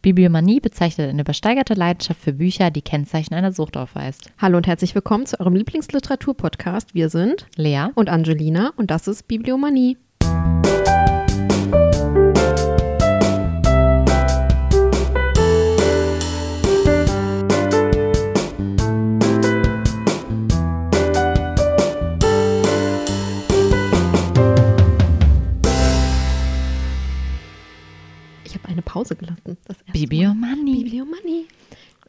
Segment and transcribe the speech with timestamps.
[0.00, 4.30] Bibliomanie bezeichnet eine übersteigerte Leidenschaft für Bücher, die Kennzeichen einer Sucht aufweist.
[4.38, 6.94] Hallo und herzlich willkommen zu eurem Lieblingsliteratur-Podcast.
[6.94, 9.96] Wir sind Lea und Angelina und das ist Bibliomanie.
[29.56, 29.58] Gelassen.
[29.66, 29.76] Das.
[29.92, 30.84] Bibliomanie.
[30.84, 31.46] Bibliomanie.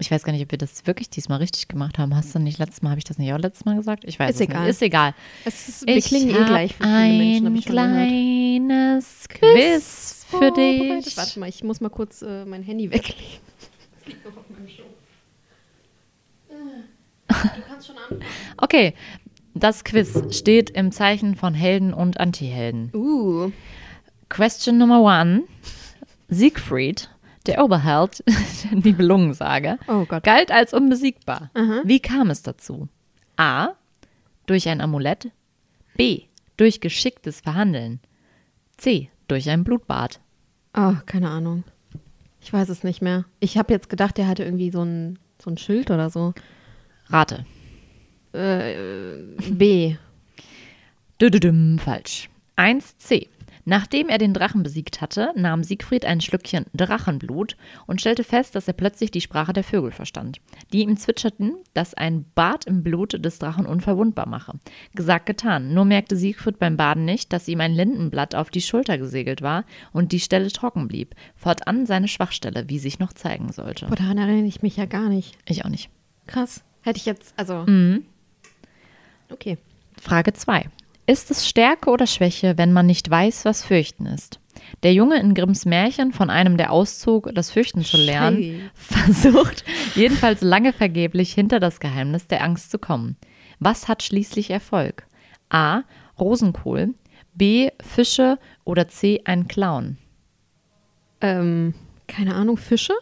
[0.01, 2.15] Ich weiß gar nicht, ob wir das wirklich diesmal richtig gemacht haben.
[2.15, 4.05] Hast du nicht letztes Mal, habe ich das nicht auch letztes Mal gesagt?
[4.05, 4.61] Ich weiß Ist es egal.
[4.61, 4.69] nicht.
[4.69, 5.13] Ist egal.
[5.43, 7.75] Es ist, wir Ich klingen eh hab gleich für viele ein Menschen, habe ich schon
[7.75, 8.07] gehört.
[8.07, 11.17] kleines Quiz für dich.
[11.17, 13.17] Warte mal, ich muss mal kurz äh, mein Handy weglegen.
[13.97, 14.85] Das liegt noch auf meinem Schoß.
[17.27, 18.21] Du kannst schon anfangen.
[18.57, 18.93] Okay,
[19.53, 22.89] das Quiz steht im Zeichen von Helden und Antihelden.
[22.93, 23.51] Uh,
[24.29, 25.43] Question Number one.
[26.29, 27.09] Siegfried,
[27.49, 28.23] der Oberheld,
[28.71, 30.23] der Nibelungensage, Oh Gott.
[30.23, 31.51] galt als unbesiegbar.
[31.83, 32.87] Wie kam es dazu?
[33.37, 33.69] A.
[34.45, 35.31] Durch ein Amulett.
[35.95, 36.23] B.
[36.57, 37.99] Durch geschicktes Verhandeln.
[38.77, 39.09] C.
[39.27, 40.19] Durch ein Blutbad.
[40.75, 41.63] oh, keine Ahnung.
[42.41, 43.25] Ich weiß es nicht mehr.
[43.39, 46.33] Ich habe jetzt gedacht, der hatte irgendwie so ein, so ein Schild oder so.
[47.07, 47.45] Rate.
[48.33, 48.73] Äh,
[49.51, 49.95] B.
[51.21, 52.29] Düdüdüm, falsch.
[52.57, 53.27] 1c.
[53.69, 58.67] Nachdem er den Drachen besiegt hatte, nahm Siegfried ein Schlückchen Drachenblut und stellte fest, dass
[58.67, 60.41] er plötzlich die Sprache der Vögel verstand,
[60.73, 64.57] die ihm zwitscherten, dass ein Bad im Blut des Drachen unverwundbar mache.
[64.95, 65.75] Gesagt, getan.
[65.75, 69.65] Nur merkte Siegfried beim Baden nicht, dass ihm ein Lindenblatt auf die Schulter gesegelt war
[69.93, 71.13] und die Stelle trocken blieb.
[71.35, 73.85] Fortan seine Schwachstelle, wie sich noch zeigen sollte.
[73.85, 75.37] Boah, daran erinnere ich mich ja gar nicht.
[75.47, 75.91] Ich auch nicht.
[76.25, 76.63] Krass.
[76.81, 77.67] Hätte ich jetzt, also.
[79.29, 79.59] Okay.
[80.01, 80.67] Frage 2.
[81.09, 84.39] Ist es Stärke oder Schwäche, wenn man nicht weiß, was Fürchten ist?
[84.83, 89.65] Der Junge in Grimms Märchen von einem, der auszog, das Fürchten zu lernen, versucht
[89.95, 93.17] jedenfalls lange vergeblich hinter das Geheimnis der Angst zu kommen.
[93.57, 95.07] Was hat schließlich Erfolg?
[95.49, 95.81] A.
[96.19, 96.93] Rosenkohl,
[97.33, 97.71] B.
[97.81, 99.21] Fische oder C.
[99.25, 99.97] Ein Clown?
[101.21, 101.73] Ähm,
[102.05, 102.93] keine Ahnung, Fische?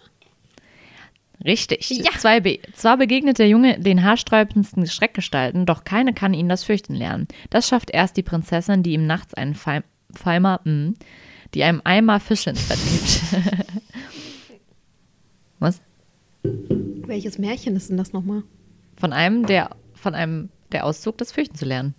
[1.47, 1.89] Richtig.
[1.89, 2.11] Ja.
[2.11, 2.59] 2b.
[2.73, 7.27] Zwar begegnet der Junge den haarsträubendsten Schreckgestalten, doch keine kann ihn das Fürchten lernen.
[7.49, 10.93] Das schafft erst die Prinzessin, die ihm nachts einen Feim Feimer, mm,
[11.53, 13.21] die einem Eimer Fische ins Bett gibt.
[15.59, 15.81] Was?
[16.43, 18.43] Welches Märchen ist denn das nochmal?
[18.97, 21.95] Von einem, der von einem, der auszog, das Fürchten zu lernen.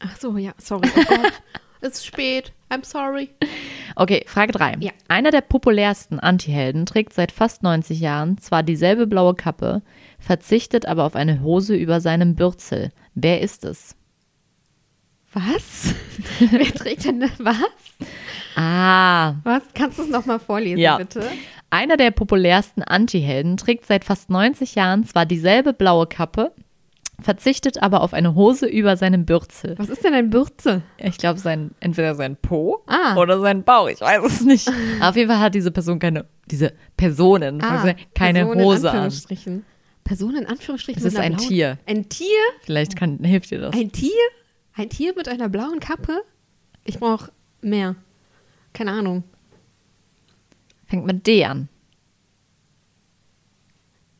[0.00, 0.88] Ach so, ja, sorry.
[0.94, 1.02] Oh.
[1.84, 2.52] es ist spät.
[2.70, 3.30] I'm sorry.
[3.94, 4.76] Okay, Frage 3.
[4.80, 4.90] Ja.
[5.08, 9.82] Einer der populärsten Antihelden trägt seit fast 90 Jahren zwar dieselbe blaue Kappe,
[10.18, 12.90] verzichtet aber auf eine Hose über seinem Bürzel.
[13.14, 13.94] Wer ist es?
[15.32, 15.94] Was?
[16.50, 17.56] Wer trägt denn was?
[18.56, 19.62] Ah, Was?
[19.74, 20.96] Kannst du es nochmal vorlesen, Ja.
[20.98, 21.22] bitte?
[21.70, 26.52] Einer der populärsten Antihelden trägt seit fast 90 Jahren zwar dieselbe blaue Kappe,
[27.20, 29.74] verzichtet aber auf eine Hose über seinem Bürzel.
[29.78, 30.82] Was ist denn ein Bürzel?
[30.98, 33.16] Ich glaube, sein, entweder sein Po Ah.
[33.16, 34.68] oder sein Bauch, ich weiß es nicht.
[35.00, 38.96] auf jeden Fall hat diese Person keine, diese Personen, keine Person in Hose an.
[38.96, 39.64] Anführungsstrichen.
[40.02, 41.00] Person in Anführungsstrichen.
[41.00, 41.78] Es ist ein blauen- Tier.
[41.86, 42.26] Ein Tier?
[42.62, 43.74] Vielleicht kann, hilft dir das.
[43.74, 44.10] Ein Tier?
[44.74, 46.22] Ein Tier mit einer blauen Kappe?
[46.84, 47.30] Ich brauche
[47.62, 47.96] mehr.
[48.74, 49.24] Keine Ahnung.
[50.86, 51.68] Fängt mit D an.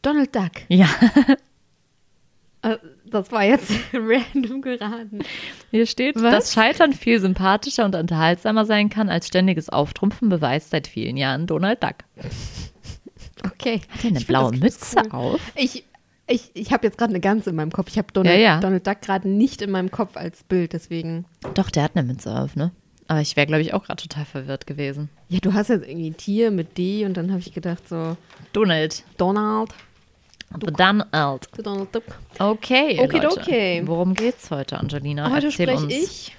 [0.02, 0.52] Donald Duck.
[0.68, 0.88] Ja.
[2.64, 5.20] Äh, Das war jetzt random geraten.
[5.70, 6.22] Hier steht, Was?
[6.32, 11.46] dass Scheitern viel sympathischer und unterhaltsamer sein kann als ständiges Auftrumpfen, beweist seit vielen Jahren
[11.46, 11.96] Donald Duck.
[13.44, 13.80] Okay.
[13.90, 15.10] Hat er eine Ich blaue Mütze cool.
[15.12, 15.40] auf?
[15.54, 15.84] Ich,
[16.26, 17.88] ich, ich habe jetzt gerade eine Gans in meinem Kopf.
[17.90, 18.60] Ich habe Donald, Ja, ja.
[18.60, 21.26] Donald Duck gerade nicht in meinem Kopf als Bild, deswegen.
[21.54, 22.72] Doch, der hat eine Mütze auf, ne?
[23.06, 25.10] Aber ich wäre, glaube ich, auch gerade total verwirrt gewesen.
[25.28, 28.16] Ja, du hast jetzt irgendwie ein Tier mit D und dann habe ich gedacht so,
[28.54, 29.04] Donald.
[29.18, 29.70] Donald.
[30.60, 31.48] The Donald.
[31.62, 32.04] Donald Duck.
[32.38, 33.78] Okay, Okidoki.
[33.78, 33.82] Leute.
[33.88, 35.30] Worum geht's heute, Angelina?
[35.30, 35.92] Heute Erzähl spreche uns.
[35.94, 36.36] ich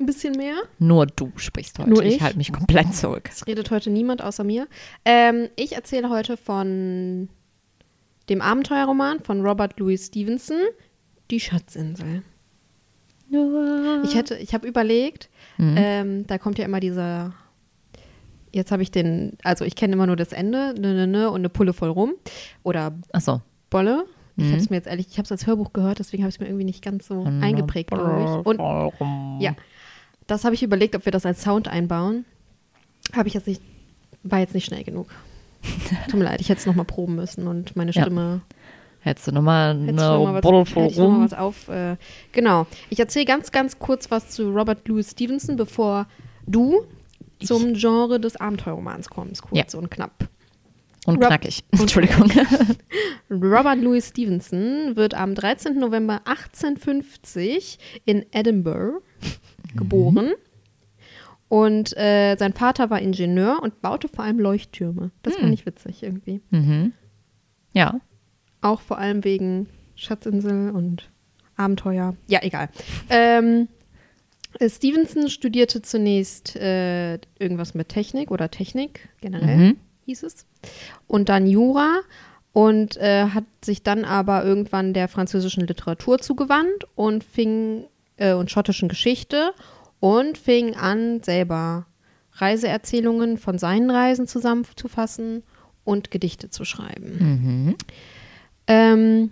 [0.00, 0.54] ein bisschen mehr.
[0.78, 1.90] Nur du sprichst heute.
[1.90, 2.22] Nur ich ich?
[2.22, 3.28] halte mich komplett zurück.
[3.30, 4.66] Es redet heute niemand außer mir.
[5.04, 7.28] Ähm, ich erzähle heute von
[8.28, 10.58] dem Abenteuerroman von Robert Louis Stevenson,
[11.30, 12.22] Die Schatzinsel.
[14.04, 15.28] Ich hätte, ich habe überlegt,
[15.58, 15.74] Mhm.
[15.78, 17.32] ähm, da kommt ja immer dieser,
[18.52, 21.40] jetzt habe ich den, also ich kenne immer nur das Ende, ne, ne, ne, und
[21.40, 22.12] eine Pulle voll rum.
[22.62, 23.40] Oder Achso.
[23.70, 24.04] Bolle.
[24.36, 24.48] Ich Mhm.
[24.52, 26.40] habe es mir jetzt ehrlich, ich habe es als Hörbuch gehört, deswegen habe ich es
[26.40, 28.46] mir irgendwie nicht ganz so eingeprägt, glaube ich.
[28.46, 29.54] Und ja,
[30.26, 32.24] das habe ich überlegt, ob wir das als Sound einbauen.
[33.14, 33.60] Habe ich jetzt nicht,
[34.22, 35.08] war jetzt nicht schnell genug.
[36.10, 38.02] Tut mir leid, ich hätte es nochmal proben müssen und meine Ja.
[38.02, 38.40] Stimme
[39.04, 41.24] Hättest du nochmal Hättest du noch eine Bottle mal rum?
[41.24, 41.68] was auf.
[41.68, 41.96] Äh,
[42.30, 42.66] genau.
[42.88, 46.06] Ich erzähle ganz, ganz kurz was zu Robert Louis Stevenson, bevor
[46.46, 46.84] du
[47.46, 49.42] zum Genre des Abenteuerromans kommst.
[49.42, 49.78] Kurz Ja.
[49.78, 50.28] und knapp.
[51.06, 51.64] Und Rob- knackig.
[51.72, 52.30] Entschuldigung.
[53.30, 55.78] Robert Louis Stevenson wird am 13.
[55.78, 59.00] November 1850 in Edinburgh
[59.74, 60.32] geboren.
[61.48, 65.10] Und äh, sein Vater war Ingenieur und baute vor allem Leuchttürme.
[65.22, 66.40] Das fand ich witzig irgendwie.
[66.50, 66.92] mhm.
[67.74, 68.00] Ja.
[68.60, 71.10] Auch vor allem wegen Schatzinsel und
[71.56, 72.16] Abenteuer.
[72.28, 72.68] Ja, egal.
[73.10, 73.81] Ähm, äh,
[74.68, 79.76] Stevenson studierte zunächst äh, irgendwas mit Technik oder Technik generell, Mhm.
[80.06, 80.46] hieß es.
[81.06, 82.00] Und dann Jura
[82.52, 87.84] und äh, hat sich dann aber irgendwann der französischen Literatur zugewandt und fing
[88.16, 89.52] äh, und schottischen Geschichte
[90.00, 91.86] und fing an, selber
[92.34, 95.42] Reiseerzählungen von seinen Reisen zusammenzufassen
[95.84, 97.16] und Gedichte zu schreiben.
[97.18, 97.76] Mhm.
[98.66, 99.30] Ähm,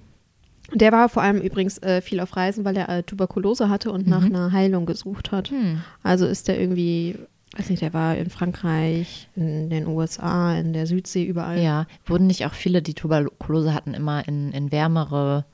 [0.75, 4.07] der war vor allem übrigens äh, viel auf Reisen, weil er äh, Tuberkulose hatte und
[4.07, 5.51] nach einer Heilung gesucht hat.
[5.51, 5.83] Hm.
[6.03, 7.17] Also ist er irgendwie,
[7.57, 11.61] weiß nicht, der war in Frankreich, in den USA, in der Südsee, überall.
[11.61, 15.45] Ja, wurden nicht auch viele, die Tuberkulose hatten, immer in, in wärmere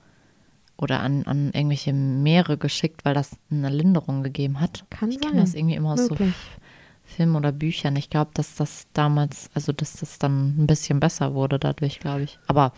[0.78, 4.84] oder an, an irgendwelche Meere geschickt, weil das eine Linderung gegeben hat?
[4.90, 6.28] Kann ich kenne das irgendwie immer aus so Möglich.
[6.28, 6.60] F-
[7.08, 7.94] Filmen oder Büchern.
[7.96, 12.24] Ich glaube, dass das damals, also dass das dann ein bisschen besser wurde dadurch, glaube
[12.24, 12.38] ich.
[12.48, 12.72] Aber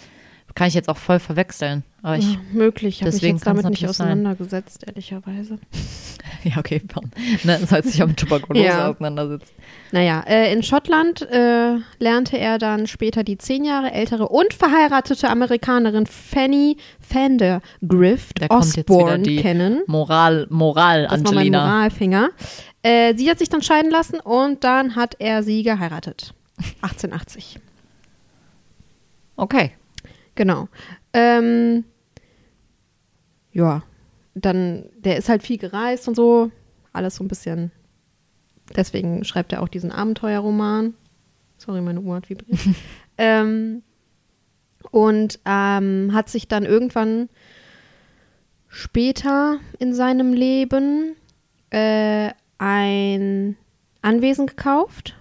[0.55, 1.85] kann ich jetzt auch voll verwechseln.
[2.03, 4.07] Aber ich, Ja, möglich, habe ich jetzt damit nicht natürlich sein.
[4.09, 5.59] auseinandergesetzt, ehrlicherweise.
[6.45, 6.81] ja, okay?
[7.43, 8.89] Ne, soll sich auch mit Tuberkulose Ja.
[8.91, 9.53] auseinandersetzen.
[9.91, 15.29] Naja, äh, in Schottland äh, lernte er dann später die zehn Jahre ältere und verheiratete
[15.29, 16.77] Amerikanerin Fanny
[17.09, 19.83] Vandergrift Da wieder Osborne kennen.
[19.87, 21.67] Moral, Moral, Das war mein Angelina.
[21.67, 22.29] Moralfinger.
[22.83, 26.33] Äh, sie hat sich dann scheiden lassen und dann hat er sie geheiratet.
[26.83, 27.59] 1880.
[29.37, 29.73] Okay.
[30.39, 30.69] Genau.
[31.15, 31.83] Ähm,
[33.51, 33.83] ja,
[34.35, 36.53] dann, der ist halt viel gereist und so.
[36.93, 37.73] Alles so ein bisschen.
[38.77, 40.95] Deswegen schreibt er auch diesen Abenteuerroman.
[41.57, 42.57] Sorry, meine Uhr hat vibriert.
[43.19, 43.83] ähm,
[44.93, 47.29] und ähm, hat sich dann irgendwann
[48.69, 51.17] später in seinem Leben
[51.71, 53.57] äh, ein
[54.03, 55.17] Anwesen gekauft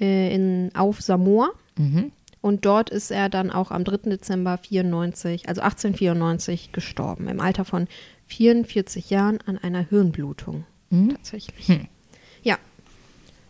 [0.00, 1.50] äh, in, auf Samoa.
[1.76, 2.12] Mhm.
[2.40, 4.10] Und dort ist er dann auch am 3.
[4.10, 7.86] Dezember 94, also 1894 gestorben, im Alter von
[8.26, 10.64] 44 Jahren an einer Hirnblutung.
[10.90, 11.10] Mhm.
[11.10, 11.68] Tatsächlich.
[11.68, 11.88] Hm.
[12.42, 12.58] Ja,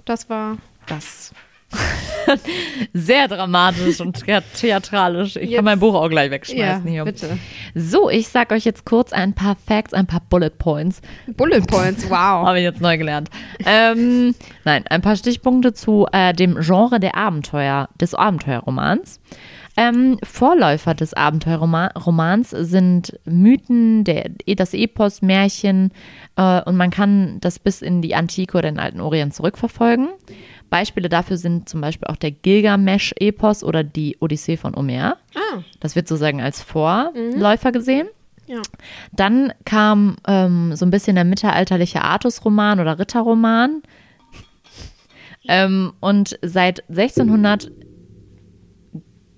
[0.04, 1.32] das war das.
[2.92, 5.36] Sehr dramatisch und thea- theatralisch.
[5.36, 7.04] Ich Jetzt- kann mein Buch auch gleich Ja, wegschmeißen hier.
[7.04, 7.38] bitte.
[7.74, 11.00] So, ich sag euch jetzt kurz ein paar Facts, ein paar Bullet Points.
[11.36, 12.14] Bullet Points, wow.
[12.46, 13.30] Habe ich jetzt neu gelernt.
[13.64, 14.34] ähm,
[14.64, 19.20] nein, ein paar Stichpunkte zu äh, dem Genre der Abenteuer, des Abenteuerromans.
[19.76, 25.92] Ähm, Vorläufer des Abenteuerromans sind Mythen, der, das Epos, Märchen
[26.36, 30.08] äh, und man kann das bis in die Antike oder den alten Orient zurückverfolgen.
[30.70, 35.16] Beispiele dafür sind zum Beispiel auch der Gilgamesch-Epos oder die Odyssee von Homer.
[35.34, 38.08] Ah, Das wird sozusagen als Vorläufer gesehen.
[38.46, 38.62] ja.
[39.12, 43.82] Dann kam ähm, so ein bisschen der mittelalterliche Artusroman oder Ritterroman.
[45.48, 47.70] Ähm, und seit 1600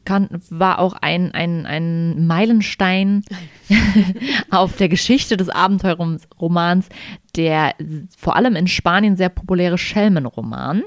[0.05, 3.23] kann, war auch ein, ein, ein Meilenstein
[4.51, 6.89] auf der Geschichte des Abenteuerromans
[7.37, 7.75] der
[8.19, 10.83] vor allem in Spanien sehr populäre Schelmenroman.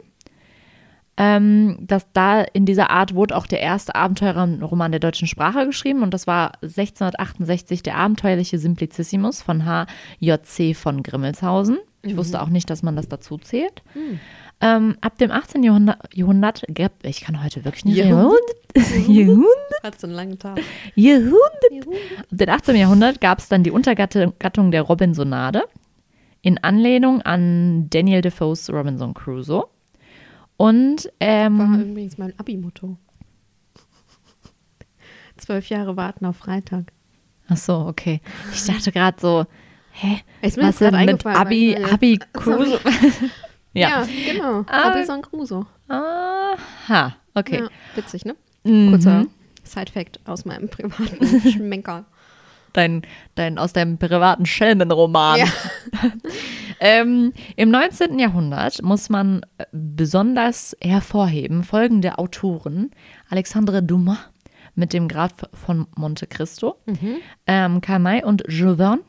[1.17, 6.03] Ähm, dass da in dieser Art wurde auch der erste Abenteuerroman der deutschen Sprache geschrieben
[6.03, 10.73] und das war 1668 der abenteuerliche Simplicissimus von H.J.C.
[10.73, 11.77] von Grimmelshausen.
[12.03, 13.81] Ich wusste auch nicht, dass man das dazu zählt.
[14.61, 15.63] Ähm, ab dem 18.
[15.63, 18.39] Jahrhundert, Jahrhundert gab, ich kann heute wirklich nicht Jahrhundert?
[18.75, 19.11] reden.
[19.11, 19.83] Jahrhundert.
[19.83, 20.59] Hat so einen langen Tag.
[20.95, 21.37] Jahrhundert.
[22.19, 22.75] Ab dem 18.
[22.75, 25.63] Jahrhundert gab es dann die Untergattung Gattung der Robinsonade
[26.41, 29.67] in Anlehnung an Daniel Defoes Robinson Crusoe.
[30.57, 32.97] Und War ähm, übrigens mein Abi-Motto.
[35.37, 36.91] Zwölf Jahre warten auf Freitag.
[37.49, 38.21] ach so, okay.
[38.53, 39.45] Ich dachte gerade so,
[39.91, 42.79] hä, Ist was gerade denn mit Abi, Abi Crusoe?
[43.77, 44.07] Ja, ja.
[44.31, 44.63] genau.
[44.69, 44.87] Ah.
[44.87, 45.65] Robinson Crusoe.
[45.89, 47.59] Aha, okay.
[47.59, 48.37] Ja, witzig, ne?
[48.63, 48.89] Mhm.
[48.91, 49.25] Kurzer
[49.65, 52.05] Side-Fact aus meinem privaten Schmenker.
[52.71, 53.01] Dein,
[53.35, 55.39] dein aus deinem privaten Schelmenroman.
[55.39, 55.47] Ja.
[56.79, 58.19] Ähm, Im 19.
[58.19, 62.91] Jahrhundert muss man besonders hervorheben folgende Autoren:
[63.29, 64.17] Alexandre Dumas
[64.75, 66.75] mit dem Graf von Monte Cristo,
[67.47, 69.01] ähm, Karl May und Jules Verne.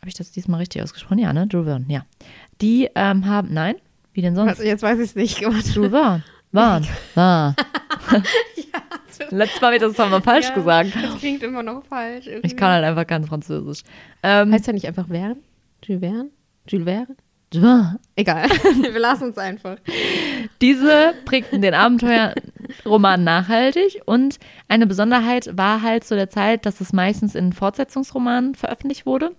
[0.00, 1.18] Habe ich das diesmal richtig ausgesprochen?
[1.18, 1.48] Ja, ne?
[1.50, 2.04] Jules Verne, ja.
[2.60, 3.74] Die ähm, haben, nein,
[4.12, 4.50] wie denn sonst?
[4.50, 5.40] Also jetzt weiß ich es nicht.
[5.40, 6.22] Jules Verne.
[6.52, 6.86] Verne.
[7.12, 7.56] Verne.
[9.30, 10.90] Letztes Mal wird das doch mal falsch Ja, gesagt.
[10.94, 12.26] Das klingt immer noch falsch.
[12.26, 12.46] Irgendwie.
[12.46, 13.82] Ich kann halt einfach kein Französisch.
[14.22, 15.36] Ähm, Heißt ja nicht einfach Verne?
[15.82, 16.30] Jules Verne?
[16.68, 17.16] Jules Verne?
[18.16, 18.48] Egal.
[18.50, 19.76] Wir lassen es einfach.
[20.60, 22.34] Diese prägten den Abenteuer,
[22.84, 28.54] Roman nachhaltig und eine Besonderheit war halt zu der Zeit, dass es meistens in Fortsetzungsromanen
[28.54, 29.32] veröffentlicht wurde.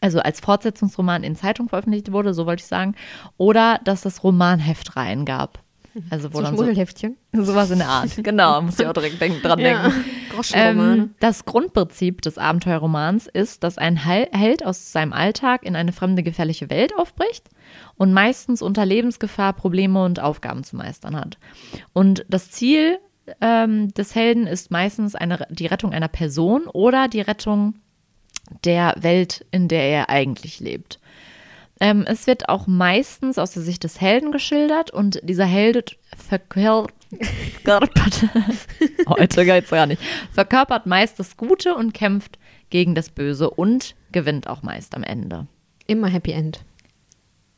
[0.00, 2.94] Also als Fortsetzungsroman in Zeitung veröffentlicht wurde, so wollte ich sagen.
[3.36, 5.62] Oder dass es Romanheftreihen gab.
[6.08, 7.16] Also wo So dann so, Schmuddelheftchen.
[7.32, 8.10] sowas in der Art.
[8.22, 9.82] Genau, muss ich auch direkt denk, dran Ja.
[9.88, 10.04] denken.
[10.52, 15.92] Ähm, das Grundprinzip des Abenteuerromans ist, dass ein Hel- Held aus seinem Alltag in eine
[15.92, 17.48] fremde, gefährliche Welt aufbricht
[17.96, 21.38] und meistens unter Lebensgefahr Probleme und Aufgaben zu meistern hat.
[21.92, 22.98] Und das Ziel
[23.40, 27.74] ähm, des Helden ist meistens eine, die Rettung einer Person oder die Rettung
[28.64, 30.99] der Welt, in der er eigentlich lebt.
[31.80, 36.92] Ähm, es wird auch meistens aus der Sicht des Helden geschildert und dieser Held verkörpert,
[39.08, 44.46] heute geht's gar nicht, verkörpert meist das Gute und kämpft gegen das Böse und gewinnt
[44.46, 45.46] auch meist am Ende.
[45.86, 46.60] Immer Happy End.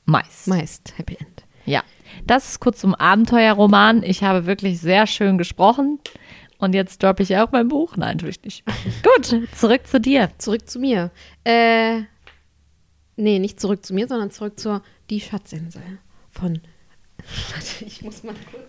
[0.04, 0.46] Meist.
[0.46, 1.44] Meist Happy End.
[1.66, 1.82] Ja,
[2.26, 4.02] das ist kurz zum Abenteuerroman.
[4.02, 5.98] Ich habe wirklich sehr schön gesprochen.
[6.58, 7.96] Und jetzt droppe ich auch mein Buch.
[7.96, 8.64] Nein, tue ich nicht.
[9.02, 10.30] Gut, zurück zu dir.
[10.38, 11.10] Zurück zu mir.
[11.44, 12.02] Äh,
[13.16, 15.82] nee, nicht zurück zu mir, sondern zurück zur Die Schatzinsel
[16.30, 16.60] von.
[17.52, 18.64] Warte, ich muss mal kurz.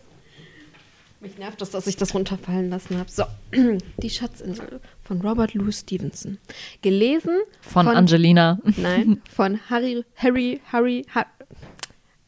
[1.20, 3.10] Mich nervt das, dass ich das runterfallen lassen habe.
[3.10, 3.24] So,
[3.98, 6.38] Die Schatzinsel von Robert Louis Stevenson.
[6.82, 8.60] Gelesen Von, Angelina.
[8.78, 11.26] Nein, von Harry, Harry, Harry, Har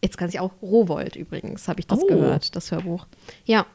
[0.02, 2.08] Jetzt kann ich auch Rowold übrigens, habe ich das Oh.
[2.08, 3.08] gehört, das Hörbuch.
[3.46, 3.66] Ja.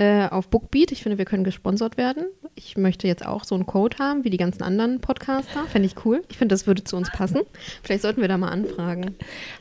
[0.00, 0.92] Äh, auf Bookbeat.
[0.92, 2.24] Ich finde, wir können gesponsert werden.
[2.54, 5.64] Ich möchte jetzt auch so einen Code haben, wie die ganzen anderen Podcaster.
[5.66, 6.22] Fände ich cool.
[6.30, 7.42] Ich finde, das würde zu uns passen.
[7.82, 9.16] Vielleicht sollten wir da mal anfragen.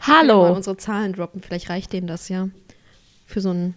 [0.08, 0.55] Mal Hallo.
[0.55, 1.41] unsere Zahlen droppen.
[1.41, 2.48] Vielleicht reicht denen das ja.
[3.25, 3.74] Für so ein.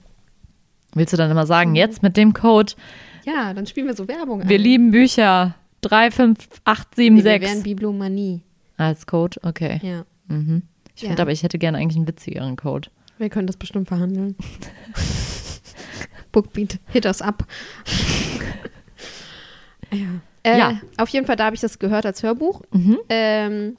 [0.95, 2.75] Willst du dann immer sagen, jetzt mit dem Code,
[3.25, 4.63] Ja, dann spielen wir so Werbung wir ein.
[4.63, 8.43] lieben Bücher, Nee, wir 35876 wären Bibliomanie.
[8.77, 9.41] als Code?
[9.43, 9.81] Okay.
[9.83, 10.05] Ja.
[10.29, 10.63] Mhm.
[10.95, 11.09] Ich Ja.
[11.09, 12.89] finde aber, ich hätte gerne eigentlich einen witzigeren Code.
[13.19, 14.37] Wir können das bestimmt verhandeln.
[16.33, 17.47] Bookbeat, hit us up.
[19.93, 20.07] ja.
[20.43, 20.81] Äh, Ja.
[20.97, 22.63] Auf jeden Fall, da habe ich das gehört als Hörbuch.
[22.73, 22.99] Mhm.
[23.09, 23.77] Ähm,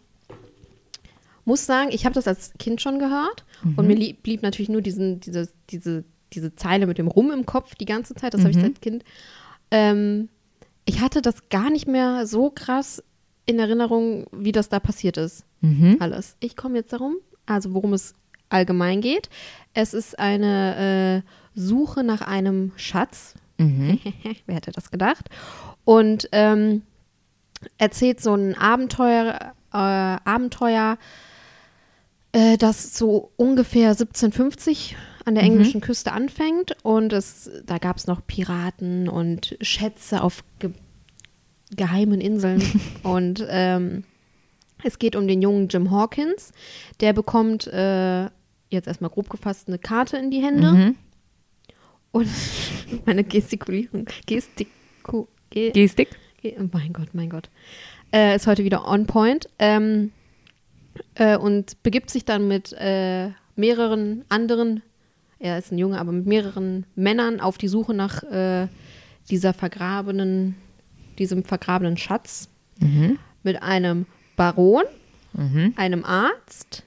[1.45, 3.73] muss sagen, ich habe das als Kind schon gehört Mhm.
[3.75, 7.45] und mir lieb, blieb natürlich nur diesen, diese, diese, diese Zeile mit dem Rum im
[7.45, 8.33] Kopf die ganze Zeit.
[8.33, 8.61] Das habe ich Mhm.
[8.61, 9.03] seit Kind.
[9.71, 10.29] Ähm,
[10.85, 13.03] ich hatte das gar nicht mehr so krass
[13.45, 15.97] in Erinnerung, wie das da passiert ist Mhm.
[15.99, 16.37] alles.
[16.39, 18.13] Ich komme jetzt darum, also worum es
[18.49, 19.29] allgemein geht.
[19.73, 23.35] Es ist eine äh, Suche nach einem Schatz.
[23.57, 23.99] Mhm.
[24.45, 25.29] Wer hätte das gedacht?
[25.85, 26.83] Und ähm,
[27.77, 30.97] erzählt so ein Abenteuer, äh, Abenteuer,
[32.31, 34.95] äh, das so ungefähr 1750
[35.25, 36.75] an der englischen Küste anfängt.
[36.83, 40.71] Und es, da gab es noch Piraten und Schätze auf ge
[41.75, 42.61] geheimen Inseln.
[43.03, 44.03] und ähm,
[44.83, 46.51] es geht um den jungen Jim Hawkins.
[46.99, 48.25] Der bekommt äh,
[48.69, 50.71] jetzt erstmal grob gefasst eine Karte in die Hände.
[50.71, 50.95] Mhm.
[52.13, 52.29] Und
[53.05, 56.09] meine Gestikulierung, Gestiku, ge, Gestik?
[56.41, 57.49] ge, oh mein Gott, mein Gott,
[58.13, 59.49] äh, ist heute wieder on point.
[59.57, 60.11] Ähm,
[61.15, 64.83] äh, und begibt sich dann mit äh, mehreren anderen,
[65.39, 68.67] er ist ein Junge, aber mit mehreren Männern auf die Suche nach äh,
[69.31, 70.55] dieser vergrabenen,
[71.17, 72.47] diesem vergrabenen Schatz.
[72.79, 73.17] Mhm.
[73.41, 74.05] Mit einem
[74.35, 74.83] Baron,
[75.35, 75.73] Mhm.
[75.77, 76.83] einem Arzt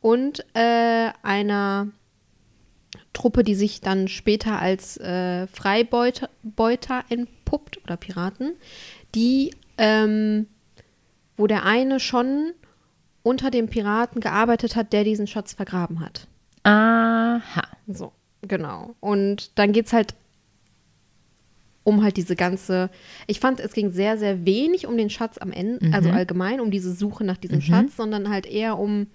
[0.00, 1.88] und äh, einer
[3.14, 8.52] Truppe, die sich dann später als äh, Freibeuter Beuter entpuppt oder Piraten,
[9.14, 10.46] die, ähm,
[11.36, 12.52] wo der eine schon
[13.22, 16.28] unter dem Piraten gearbeitet hat, der diesen Schatz vergraben hat.
[16.64, 17.62] Aha.
[17.86, 18.94] So, genau.
[19.00, 20.14] Und dann geht es halt
[21.84, 22.90] um halt diese ganze,
[23.26, 26.70] ich fand, es ging sehr, sehr wenig um den Schatz am Ende, also allgemein um
[26.70, 29.06] diese Suche nach diesem Schatz, sondern halt eher um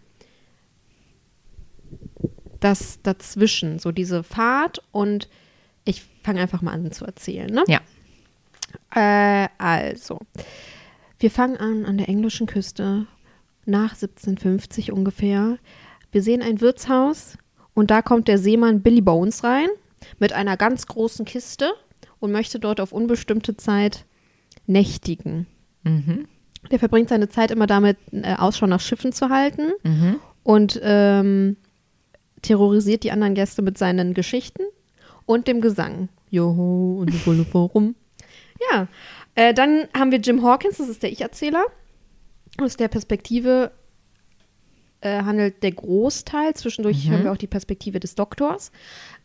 [2.60, 5.30] das dazwischen, so diese Fahrt und
[5.86, 7.63] ich fange einfach mal an zu erzählen, ne?
[7.68, 7.82] Ja.
[8.96, 10.20] Äh, also,
[11.20, 13.08] wir fangen an an der englischen Küste
[13.66, 15.58] nach 1750 ungefähr.
[16.12, 17.38] Wir sehen ein Wirtshaus
[17.74, 19.68] und da kommt der Seemann Billy Bones rein
[20.18, 21.72] mit einer ganz großen Kiste
[22.20, 24.06] und möchte dort auf unbestimmte Zeit
[24.66, 25.48] nächtigen.
[25.84, 26.28] Mhm.
[26.72, 30.20] Der verbringt seine Zeit immer damit, äh, Ausschau nach Schiffen zu halten Mhm.
[30.44, 31.58] und ähm,
[32.41, 34.63] terrorisiert die anderen Gäste mit seinen Geschichten
[35.25, 36.10] und dem Gesang.
[36.29, 37.96] Joho und die Wolle warum.
[38.72, 38.88] Ja,
[39.36, 41.65] äh, dann haben wir Jim Hawkins, das ist der Ich-Erzähler.
[42.58, 43.72] Aus der Perspektive
[45.01, 46.53] äh, handelt der Großteil.
[46.55, 48.72] Zwischendurch hören wir auch die Perspektive des Doktors.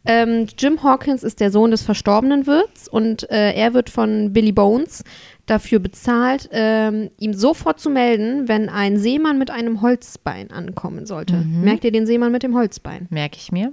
[0.07, 4.53] Ähm, Jim Hawkins ist der Sohn des verstorbenen Wirts und äh, er wird von Billy
[4.53, 5.03] Bones
[5.47, 11.37] dafür bezahlt, ähm, ihm sofort zu melden, wenn ein Seemann mit einem Holzbein ankommen sollte.
[11.37, 13.07] Merkt ihr den Seemann mit dem Holzbein?
[13.11, 13.73] Merke ich mir.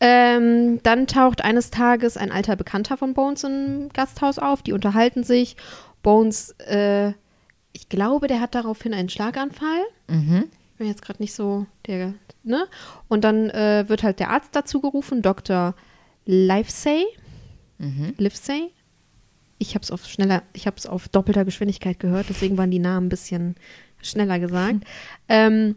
[0.00, 4.62] Ähm, dann taucht eines Tages ein alter Bekannter von Bones im Gasthaus auf.
[4.62, 5.56] Die unterhalten sich.
[6.02, 7.12] Bones, äh,
[7.72, 9.82] ich glaube, der hat daraufhin einen Schlaganfall.
[10.08, 10.44] Mhm.
[10.74, 12.66] Ich bin jetzt gerade nicht so der, ne?
[13.06, 15.76] Und dann äh, wird halt der Arzt dazu gerufen, Dr.
[16.26, 17.04] Livesay.
[17.78, 18.14] Mhm.
[18.18, 18.72] Livesay.
[19.58, 22.80] Ich habe es auf schneller, ich habe es auf doppelter Geschwindigkeit gehört, deswegen waren die
[22.80, 23.54] Namen ein bisschen
[24.02, 24.78] schneller gesagt.
[25.28, 25.76] Ähm,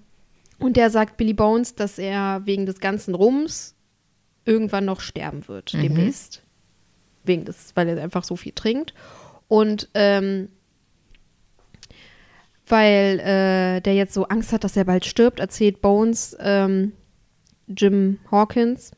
[0.58, 3.76] und der sagt Billy Bones, dass er wegen des ganzen Rums
[4.46, 5.82] irgendwann noch sterben wird, Mhm.
[5.84, 6.42] demnächst.
[7.24, 8.96] Wegen des, weil er einfach so viel trinkt.
[9.48, 10.50] Und ähm,
[12.68, 16.94] weil äh, der jetzt so Angst hat, dass er bald stirbt, erzählt Bones ähm,
[17.68, 18.92] Jim Hawkins,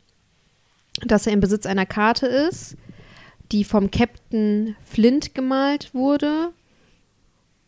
[1.05, 2.75] dass er im Besitz einer Karte ist,
[3.51, 6.51] die vom Captain Flint gemalt wurde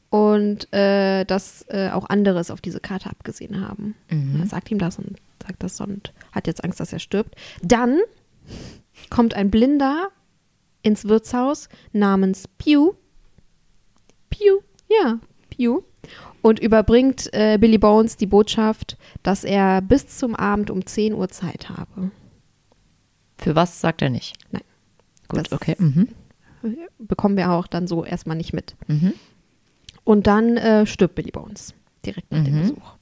[0.10, 3.96] und äh, dass äh, auch andere es auf diese Karte abgesehen haben.
[4.42, 7.36] Er sagt ihm das und sagt das und hat jetzt Angst, dass er stirbt.
[7.64, 8.00] Dann
[9.10, 10.10] kommt ein Blinder
[10.84, 12.94] ins Wirtshaus namens Pew.
[14.30, 15.82] Pew, ja, Pew.
[16.42, 21.30] Und überbringt äh, Billy Bones die Botschaft, dass er bis zum Abend um 10 Uhr
[21.30, 22.10] Zeit habe.
[23.38, 24.36] Für was sagt er nicht?
[24.52, 24.64] Nein.
[25.28, 25.76] Gut, Das- okay.
[25.78, 26.08] Mhm.
[27.00, 28.76] Bekommen wir auch dann so erstmal nicht mit.
[28.88, 29.14] Mhm.
[30.04, 31.74] Und dann äh, stirbt Billy Bones
[32.06, 32.62] direkt nach dem Mhm.
[32.62, 32.94] Besuch.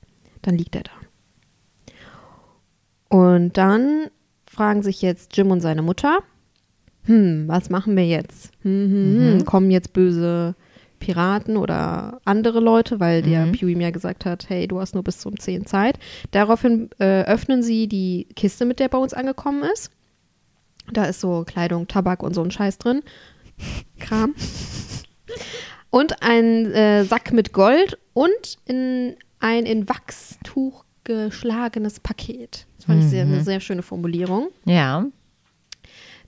[0.41, 0.91] Dann liegt er da.
[3.09, 4.07] Und dann
[4.45, 6.19] fragen sich jetzt Jim und seine Mutter,
[7.03, 8.51] hm, was machen wir jetzt?
[8.61, 9.45] Hm, hm, hm, Mhm.
[9.45, 10.55] Kommen jetzt böse
[10.99, 13.53] Piraten oder andere Leute, weil der Mhm.
[13.55, 15.97] Ihm ja gesagt hat, hey, du hast nur bis zum 10 Zeit.
[16.31, 19.91] Daraufhin äh, öffnen sie die Kiste, mit der Bones angekommen ist.
[20.91, 23.01] Da ist so Kleidung, Tabak und so ein Scheiß drin.
[23.99, 24.33] Kram.
[25.89, 32.67] Und ein äh, Sack mit Gold und in ein in Wachstuch geschlagenes Paket.
[32.77, 33.33] Das fand ich sehr, Mhm.
[33.33, 34.49] eine sehr schöne Formulierung.
[34.65, 35.05] Ja.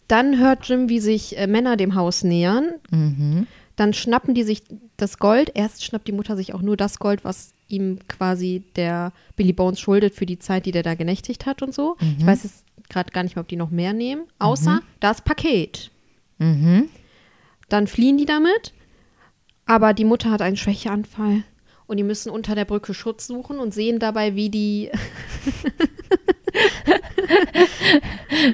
[0.07, 2.69] Dann hört Jim, wie sich äh, Männer dem Haus nähern.
[2.89, 3.47] Mhm.
[3.81, 4.61] Dann schnappen die sich
[4.95, 5.53] das Gold.
[5.55, 9.79] Erst schnappt die Mutter sich auch nur das Gold, was ihm quasi der Billy Bones
[9.79, 11.97] schuldet für die Zeit, die der da genächtigt hat und so.
[12.19, 14.27] Ich weiß jetzt gerade gar nicht mehr, ob die noch mehr nehmen.
[14.37, 15.89] Außer das Paket.
[16.37, 16.89] Mhm.
[17.69, 18.71] Dann fliehen die damit,
[19.65, 21.41] aber die Mutter hat einen Schwächeanfall
[21.87, 24.91] und die müssen unter der Brücke Schutz suchen und sehen dabei, wie die.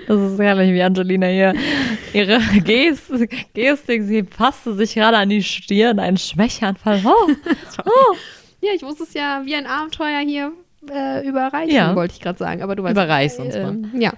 [0.07, 1.53] Das ist herrlich, wie Angelina hier
[2.13, 3.11] ihre Gest
[3.53, 7.01] Gestik, sie fasste sich gerade an die Stirn, ein Schwächeanfall.
[7.05, 7.31] Oh,
[7.85, 8.15] oh.
[8.61, 10.51] Ja, ich muss es ja wie ein Abenteuer hier
[10.91, 11.95] äh, überreichen, Ja.
[11.95, 12.61] wollte ich gerade sagen.
[12.63, 12.93] Aber du weißt.
[12.93, 13.77] Überreich's uns mal.
[13.95, 14.13] äh, Ja.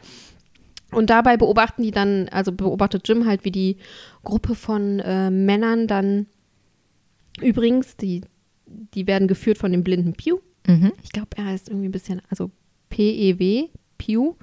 [0.92, 3.78] Und dabei beobachten die dann, also beobachtet Jim halt, wie die
[4.24, 6.26] Gruppe von äh, Männern dann
[7.42, 8.22] übrigens, die,
[8.66, 10.38] die werden geführt von dem blinden Pew.
[10.68, 10.92] Mhm.
[11.04, 12.50] Ich glaube, er heißt irgendwie ein bisschen, also
[12.90, 13.68] P-E-W,
[14.00, 14.36] Pew.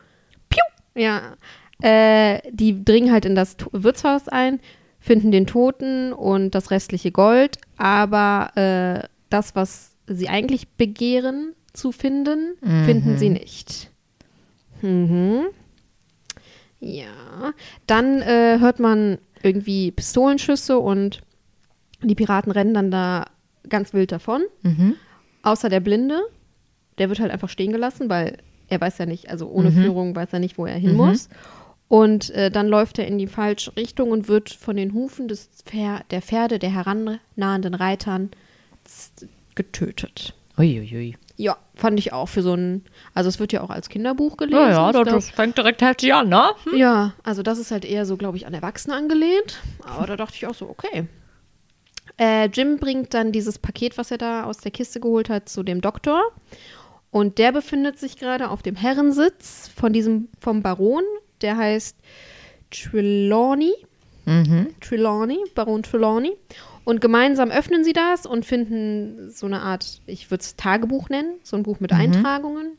[0.49, 0.61] Pew!
[0.95, 1.37] Ja.
[1.83, 4.61] Äh, die dringen halt in das Wirtshaus ein,
[5.01, 11.93] finden den Toten und das restliche Gold, aber äh, das, was sie eigentlich begehren zu
[11.93, 13.91] finden, finden sie nicht.
[14.81, 15.47] Mhm.
[16.81, 17.53] Ja.
[17.87, 21.21] Dann äh, hört man irgendwie Pistolenschüsse und
[22.03, 23.27] die Piraten rennen dann da
[23.69, 24.43] ganz wild davon.
[24.63, 24.97] Mhm.
[25.43, 26.23] Außer der Blinde,
[26.99, 28.39] der wird halt einfach stehen gelassen, weil
[28.69, 29.83] er weiß ja nicht, also ohne Mhm.
[29.83, 30.97] Führung weiß er nicht, wo er hin Mhm.
[30.97, 31.29] muss.
[31.89, 35.49] Und äh, dann läuft er in die falsche Richtung und wird von den Hufen des
[35.65, 38.31] Pfer der Pferde der herannahenden Reitern
[39.55, 40.35] getötet.
[40.59, 41.17] Uiuiui.
[41.37, 44.59] Ja, fand ich auch für so ein, also es wird ja auch als Kinderbuch gelesen.
[44.63, 46.45] Ja, ja, das, das fängt direkt heftig an, ne?
[46.65, 46.77] Hm?
[46.79, 49.61] ja, also das ist halt eher so, glaube ich, an Erwachsene angelehnt.
[49.85, 51.05] Aber da dachte ich auch so, okay.
[52.19, 55.63] Äh, Jim bringt dann dieses Paket, was er da aus der Kiste geholt hat, zu
[55.63, 56.23] dem Doktor.
[57.11, 61.05] Und der befindet sich gerade auf dem Herrensitz von diesem, vom Baron.
[61.41, 61.97] Der heißt
[62.71, 63.73] Trelawney.
[64.27, 64.69] Mhm.
[64.81, 66.33] Trelawney, Baron Trelawney.
[66.85, 71.35] Und gemeinsam öffnen sie das und finden so eine Art, ich würde es Tagebuch nennen,
[71.43, 72.73] so ein Buch mit Eintragungen.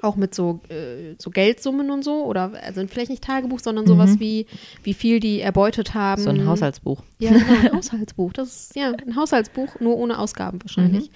[0.00, 2.24] Auch mit so, äh, so Geldsummen und so.
[2.24, 4.46] Oder also vielleicht nicht Tagebuch, sondern sowas wie,
[4.82, 6.22] wie viel die erbeutet haben.
[6.22, 7.02] So ein Haushaltsbuch.
[7.18, 8.32] Ja, genau, ein Haushaltsbuch.
[8.32, 11.10] Das ist ja ein Haushaltsbuch, nur ohne Ausgaben wahrscheinlich.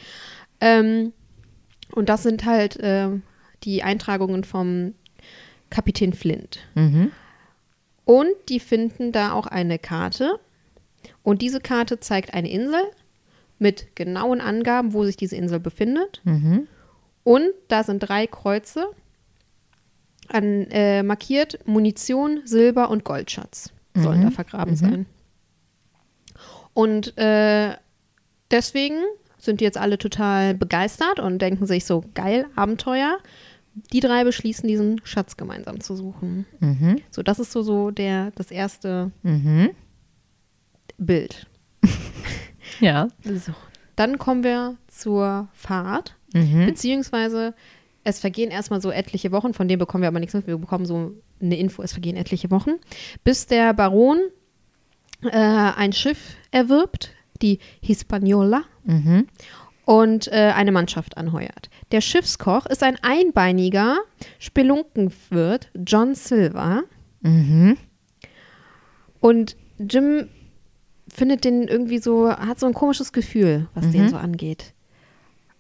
[0.61, 1.12] Ähm,
[1.96, 3.22] und das sind halt ähm,
[3.64, 4.94] die Eintragungen vom
[5.70, 6.61] Kapitän Flint.
[6.74, 7.11] Mhm.
[8.04, 10.38] Und die finden da auch eine Karte.
[11.24, 12.82] Und diese Karte zeigt eine Insel
[13.59, 16.20] mit genauen Angaben, wo sich diese Insel befindet.
[16.24, 16.68] Mhm.
[17.24, 18.87] Und da sind drei Kreuze
[20.28, 24.24] an, äh, markiert: Munition, Silber und Goldschatz sollen Mhm.
[24.24, 24.76] da vergraben Mhm.
[24.76, 25.06] sein.
[26.74, 27.74] Und äh,
[28.50, 28.98] deswegen
[29.46, 33.18] sind jetzt alle total begeistert und denken sich so: geil, Abenteuer.
[33.92, 36.46] die drei beschließen, diesen Schatz gemeinsam zu suchen.
[36.61, 36.96] Mhm.
[37.11, 39.70] So, das ist so, so der, das erste Mhm.
[40.98, 41.46] Bild.
[42.80, 43.09] Ja.
[43.22, 43.52] So.
[43.94, 46.66] Dann kommen wir zur Fahrt, Mhm.
[46.66, 47.54] beziehungsweise
[48.04, 50.46] es vergehen erstmal so etliche Wochen, von denen bekommen wir aber nichts mit.
[50.46, 52.72] Wir bekommen so eine Info, es vergehen etliche Wochen,
[53.24, 54.18] bis der Baron
[55.22, 59.27] äh, ein Schiff erwirbt, die Hispaniola, Mhm.
[59.85, 61.70] und äh, eine Mannschaft anheuert.
[61.92, 63.99] Der Schiffskoch ist ein einbeiniger
[64.38, 66.83] Spelunkenwirt, John Silver.
[67.20, 67.77] Mhm.
[69.20, 70.29] Und Jim
[71.12, 74.09] findet den irgendwie so, hat so ein komisches Gefühl, was den Mhm.
[74.09, 74.72] so angeht.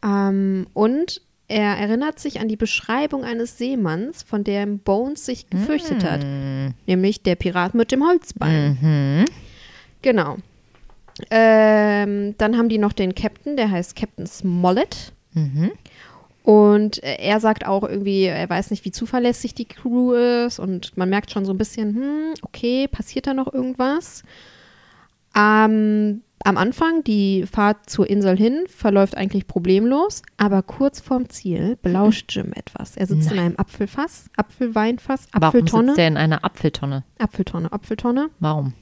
[0.04, 6.04] Ähm, und er erinnert sich an die Beschreibung eines Seemanns, von dem Bones sich gefürchtet
[6.04, 6.24] hat.
[6.24, 6.74] Mhm.
[6.86, 8.78] Nämlich der Pirat mit dem Holzbein.
[8.80, 9.24] Mhm.
[10.02, 10.36] Genau.
[11.30, 15.12] Ähm, dann haben die noch den Captain, der heißt Captain Smollett.
[15.32, 15.72] Mhm.
[16.42, 20.58] Und äh, er sagt auch irgendwie, er weiß nicht, wie zuverlässig die Crew ist.
[20.58, 24.22] Und man merkt schon so ein bisschen, hm, okay, passiert da noch irgendwas?
[25.34, 30.22] Ähm, am Anfang, die Fahrt zur Insel hin, verläuft eigentlich problemlos.
[30.36, 32.96] Aber kurz vorm Ziel belauscht Jim etwas.
[32.96, 35.86] Er sitzt in einem Apfelfass, Apfelweinfass, Warum Apfeltonne.
[35.88, 37.04] sitzt der in einer Apfeltonne?
[37.18, 38.30] Apfeltonne, Apfeltonne.
[38.38, 38.74] Warum?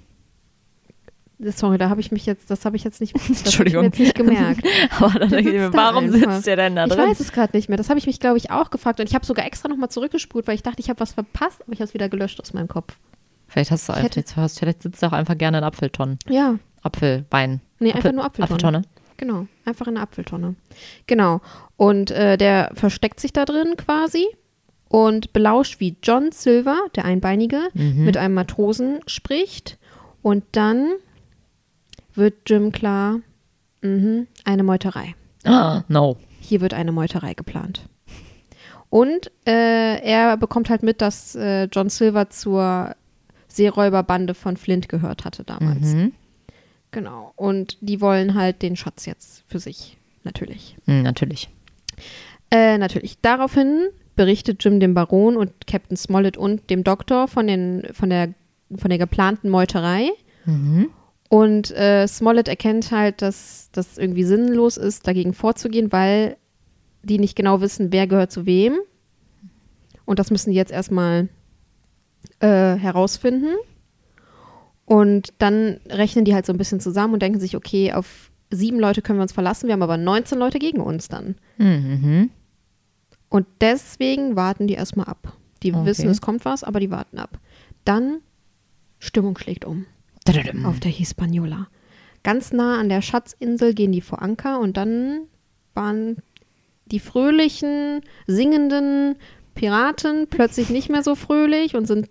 [1.40, 3.44] Sorry, da habe ich mich jetzt, das habe ich jetzt nicht, das hab ich mir
[3.46, 3.84] Entschuldigung.
[3.84, 4.66] jetzt nicht gemerkt.
[5.00, 6.32] Aber dann denke ich mir, warum einfach.
[6.34, 7.08] sitzt der denn da Ich drin?
[7.10, 7.76] weiß es gerade nicht mehr.
[7.76, 9.00] Das habe ich mich, glaube ich, auch gefragt.
[9.00, 11.72] Und ich habe sogar extra nochmal zurückgespult, weil ich dachte, ich habe was verpasst, aber
[11.72, 12.96] ich habe es wieder gelöscht aus meinem Kopf.
[13.48, 16.18] Vielleicht hast du Ich hätte- jetzt hast, vielleicht sitzt du auch einfach gerne in Apfeltonnen.
[16.28, 17.60] Ja, Apfelwein.
[17.78, 18.78] nee, Apfel- einfach nur Apfeltonne.
[18.78, 18.82] Apfeltonne.
[19.16, 20.54] Genau, einfach in der Apfeltonne.
[21.06, 21.40] Genau.
[21.76, 24.24] Und äh, der versteckt sich da drin quasi
[24.88, 28.04] und belauscht, wie John Silver, der Einbeinige, Mhm.
[28.04, 29.78] mit einem Matrosen spricht.
[30.22, 30.88] Und dann
[32.14, 33.20] wird Jim klar,
[33.82, 35.14] mhm, eine Meuterei.
[35.44, 36.16] Ah, no.
[36.40, 37.88] Hier wird eine Meuterei geplant.
[38.90, 42.94] Und äh, er bekommt halt mit, dass äh, John Silver zur
[43.48, 45.94] Seeräuberbande von Flint gehört hatte damals.
[45.94, 46.12] Mhm.
[46.90, 47.32] Genau.
[47.36, 50.76] Und die wollen halt den Schatz jetzt für sich, natürlich.
[50.86, 51.50] Hm, natürlich.
[52.50, 53.18] Äh, natürlich.
[53.20, 58.32] Daraufhin berichtet Jim dem Baron und Captain Smollett und dem Doktor von, den, von, der,
[58.76, 60.10] von der geplanten Meuterei.
[60.44, 60.90] Mhm.
[61.34, 66.36] Und äh, Smollett erkennt halt, dass das irgendwie sinnlos ist, dagegen vorzugehen, weil
[67.02, 68.78] die nicht genau wissen, wer gehört zu wem.
[70.04, 71.28] Und das müssen die jetzt erstmal
[72.38, 73.56] äh, herausfinden.
[74.84, 78.78] Und dann rechnen die halt so ein bisschen zusammen und denken sich, okay, auf sieben
[78.78, 81.34] Leute können wir uns verlassen, wir haben aber 19 Leute gegen uns dann.
[81.58, 82.30] Mhm.
[83.28, 85.32] Und deswegen warten die erstmal ab.
[85.64, 85.84] Die Okay.
[85.84, 87.40] wissen, es kommt was, aber die warten ab.
[87.84, 88.20] Dann
[89.00, 89.86] Stimmung schlägt um.
[90.64, 91.68] Auf der Hispaniola.
[92.22, 95.26] Ganz nah an der Schatzinsel gehen die vor Anker und dann
[95.74, 96.18] waren
[96.86, 99.16] die fröhlichen, singenden
[99.54, 102.08] Piraten plötzlich nicht mehr so fröhlich und sind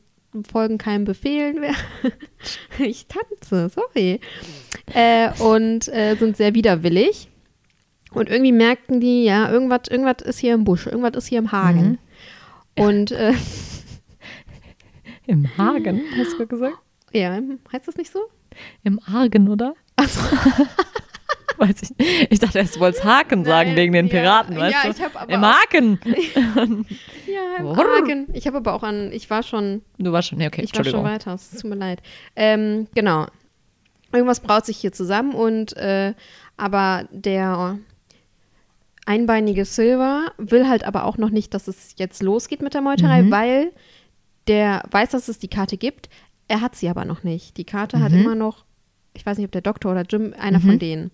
[0.52, 1.76] folgen keinem Befehlen mehr.
[2.80, 4.20] ich tanze, sorry.
[4.94, 7.30] Äh, und äh, sind sehr widerwillig.
[8.12, 11.52] Und irgendwie merkten die, ja, irgendwas, irgendwas ist hier im Busch, irgendwas ist hier im
[11.52, 11.98] Hagen.
[12.76, 13.34] Und äh,
[15.26, 16.78] Im Hagen, hast du gesagt?
[17.14, 17.40] Ja,
[17.72, 18.20] heißt das nicht so?
[18.84, 19.76] Im Argen, oder?
[19.96, 20.20] Achso.
[21.58, 22.32] Weiß ich nicht.
[22.32, 24.90] Ich dachte erst, wolltest Haken sagen Nein, wegen den ja, Piraten, ja, weißt du?
[24.90, 26.00] ich hab aber Im Haken.
[27.28, 27.78] Ja, im.
[27.78, 28.28] Hagen.
[28.34, 30.84] Ich habe aber auch an, ich war schon Du warst schon, nee, okay, Ich war
[30.86, 32.02] schon weiter, es tut mir leid.
[32.36, 33.28] Ähm, genau.
[34.12, 36.14] Irgendwas braut sich hier zusammen und äh,
[36.58, 37.80] aber der
[39.06, 43.24] einbeinige Silver will halt aber auch noch nicht, dass es jetzt losgeht mit der Meuterei,
[43.24, 43.32] Mhm.
[43.32, 43.72] weil
[44.48, 46.10] der weiß, dass es die Karte gibt.
[46.48, 47.58] Er hat sie aber noch nicht.
[47.58, 48.20] Die Karte hat Mhm.
[48.20, 48.66] immer noch,
[49.14, 50.64] ich weiß nicht, ob der Doktor oder Jim, einer Mhm.
[50.64, 51.12] von denen.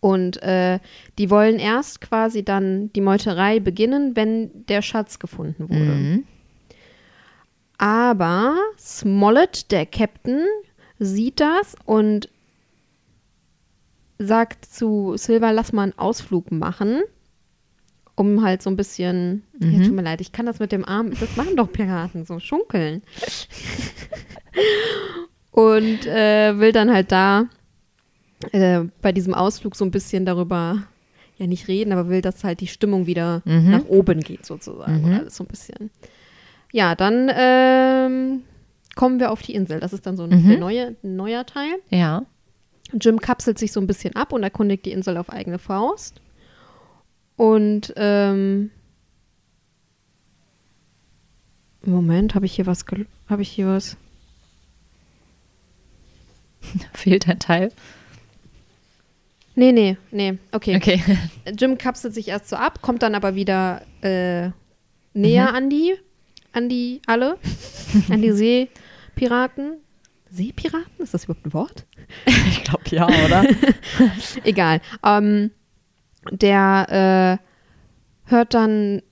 [0.00, 0.80] Und äh,
[1.18, 5.80] die wollen erst quasi dann die Meuterei beginnen, wenn der Schatz gefunden wurde.
[5.94, 6.24] Mhm.
[7.78, 10.44] Aber Smollett, der Captain,
[10.98, 12.28] sieht das und
[14.18, 17.02] sagt zu Silver, lass mal einen Ausflug machen,
[18.16, 19.82] um halt so ein bisschen, ja, Mhm.
[19.84, 23.02] tut mir leid, ich kann das mit dem Arm, das machen doch Piraten, so schunkeln.
[25.50, 27.46] und äh, will dann halt da
[28.52, 30.82] äh, bei diesem Ausflug so ein bisschen darüber,
[31.38, 33.70] ja nicht reden, aber will, dass halt die Stimmung wieder Mhm.
[33.70, 35.14] nach oben geht sozusagen Mhm.
[35.14, 35.90] alles so ein bisschen.
[36.72, 38.42] Ja, dann ähm,
[38.96, 39.80] kommen wir auf die Insel.
[39.80, 40.58] Das ist dann so ein Mhm.
[40.58, 41.74] neue, neuer Teil.
[41.90, 42.24] Ja.
[43.00, 46.20] Jim kapselt sich so ein bisschen ab und erkundigt die Insel auf eigene Faust.
[47.36, 48.70] Und ähm,
[51.82, 52.84] Moment, habe ich hier was?
[53.28, 53.96] Habe ich hier was?
[56.92, 57.72] Fehlt ein Teil.
[59.56, 60.38] Nee, nee, nee.
[60.52, 60.76] Okay.
[60.76, 61.02] Okay.
[61.58, 64.50] Jim kapselt sich erst so ab, kommt dann aber wieder äh,
[65.12, 65.94] näher an die,
[66.52, 67.38] an die alle,
[68.10, 69.78] an die Seepiraten.
[70.30, 70.98] Seepiraten?
[70.98, 71.84] Ist das überhaupt ein Wort?
[72.26, 73.44] Ich glaube ja, oder?
[74.42, 74.80] Egal.
[75.04, 75.52] Ähm,
[76.30, 79.02] der äh, hört dann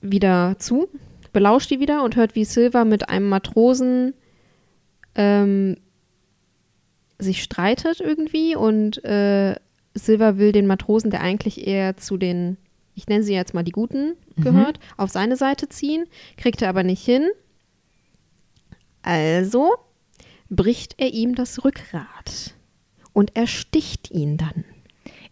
[0.00, 0.88] wieder zu,
[1.32, 4.14] belauscht die wieder und hört, wie Silver mit einem Matrosen
[5.14, 5.76] ähm,
[7.18, 9.56] sich streitet irgendwie und äh,
[9.94, 12.56] Silver will den Matrosen, der eigentlich eher zu den,
[12.94, 16.06] ich nenne sie jetzt mal die Guten gehört, auf seine Seite ziehen,
[16.36, 17.28] kriegt er aber nicht hin.
[19.02, 19.74] Also
[20.48, 22.54] bricht er ihm das Rückgrat
[23.12, 24.64] und ersticht ihn dann.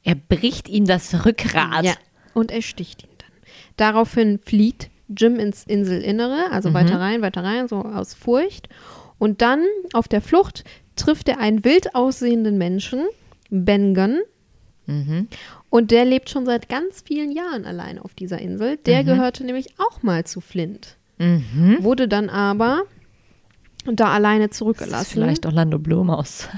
[0.07, 1.85] Er bricht ihm das Rückgrat.
[1.85, 1.95] Ja,
[2.33, 3.29] und er sticht ihn dann.
[3.77, 8.69] Daraufhin flieht Jim ins Inselinnere, also weiter rein, weiter rein, so aus Furcht.
[9.19, 10.63] Und dann auf der Flucht
[10.95, 13.05] trifft er einen wild aussehenden Menschen,
[13.51, 14.21] Ben Gunn.
[14.87, 15.27] Mhm.
[15.71, 18.77] Und der lebt schon seit ganz vielen Jahren allein auf dieser Insel.
[18.77, 20.97] Der gehörte nämlich auch mal zu Flint.
[21.19, 21.79] Mhm.
[21.81, 22.83] Wurde dann aber
[23.85, 25.11] da alleine Das ist zurückgelassen.
[25.15, 26.49] vielleicht Orlando Bloom aus.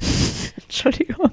[0.64, 1.30] Entschuldigung.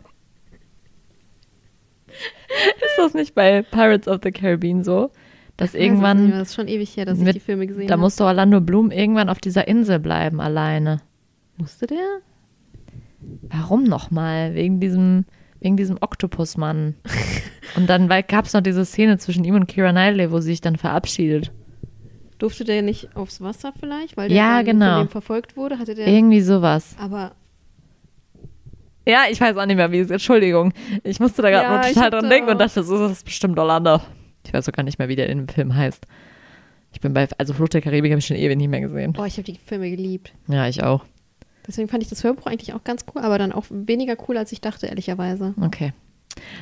[2.77, 5.11] Ist das nicht bei Pirates of the Caribbean so?
[5.57, 7.87] Dass Ich irgendwann, mehr, Das ist schon ewig her, dass ich mit- die Filme gesehen
[7.87, 8.01] da habe.
[8.01, 11.01] musste Orlando Bloom irgendwann auf dieser Insel bleiben, alleine.
[11.57, 12.19] Musste der?
[13.49, 14.55] Warum nochmal?
[14.55, 15.25] Wegen diesem,
[15.59, 16.95] wegen diesem Oktopusmann.
[17.75, 20.61] Und dann gab es noch diese Szene zwischen ihm und Kira Knightley, wo sie sich
[20.61, 21.51] dann verabschiedet.
[22.37, 24.15] Durfte der nicht aufs Wasser vielleicht?
[24.17, 24.97] Weil der Ja, genau.
[24.97, 25.79] von dem verfolgt wurde?
[25.79, 26.07] Hatte der.
[26.07, 26.95] Irgendwie sowas.
[26.99, 27.31] aber
[29.05, 30.11] Ja, ich weiß auch nicht mehr, wie es ist.
[30.11, 30.73] Entschuldigung.
[31.03, 33.59] Ich musste da gerade Ja, nur total dran denken und dachte, das ist das bestimmt
[33.59, 33.99] Orlando.
[34.45, 36.05] Ich weiß auch gar nicht mehr, wie der in dem Film heißt.
[36.93, 39.15] Ich bin bei, also Flucht der Karibik habe ich schon ewig nicht mehr gesehen.
[39.17, 40.33] oh, ich habe die Filme geliebt.
[40.47, 41.03] Ja, ich auch.
[41.67, 44.51] Deswegen fand ich das Hörbuch eigentlich auch ganz cool, aber dann auch weniger cool, als
[44.51, 45.53] ich dachte, ehrlicherweise.
[45.61, 45.93] Okay.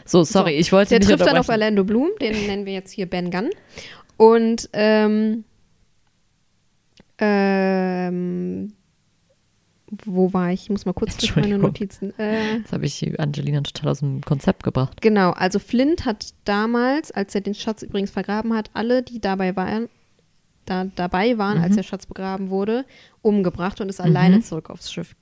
[0.05, 1.49] So, sorry, So, ich wollte Der nicht trifft dann auf.
[1.49, 3.49] Orlando Bloom, den nennen wir jetzt hier Ben Gunn.
[4.17, 5.43] Und ähm,
[7.17, 8.73] ähm,
[10.05, 10.63] wo war ich?
[10.63, 11.57] Ich muss mal kurz durch meine.
[11.57, 12.17] Notizen.
[12.17, 15.01] Äh, Jetzt habe ich Angelina total aus dem Konzept gebracht.
[15.01, 19.55] genau, also Flint hat damals, als er den Schatz übrigens vergraben hat, alle, die dabei
[19.55, 19.89] waren,
[20.65, 21.63] da, dabei waren, Mhm.
[21.65, 22.85] als der Schatz begraben wurde,
[23.21, 25.15] umgebracht und ist alleine zurück aufs Schiff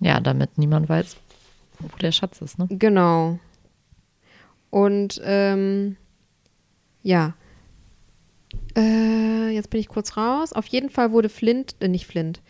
[0.00, 1.16] Ja, damit niemand weiß,
[1.78, 2.66] wo der Schatz ist, ne?
[2.70, 3.38] Genau.
[4.70, 5.96] Und ähm,
[7.02, 7.34] ja.
[8.76, 10.52] Äh, jetzt bin ich kurz raus.
[10.52, 12.40] Auf jeden Fall wurde Flint, äh, nicht Flint,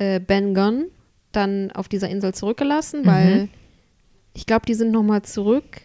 [0.00, 0.86] äh, Ben Gunn
[1.30, 3.48] dann auf dieser Insel zurückgelassen, weil
[4.34, 5.82] ich glaube, die sind nochmal zurück.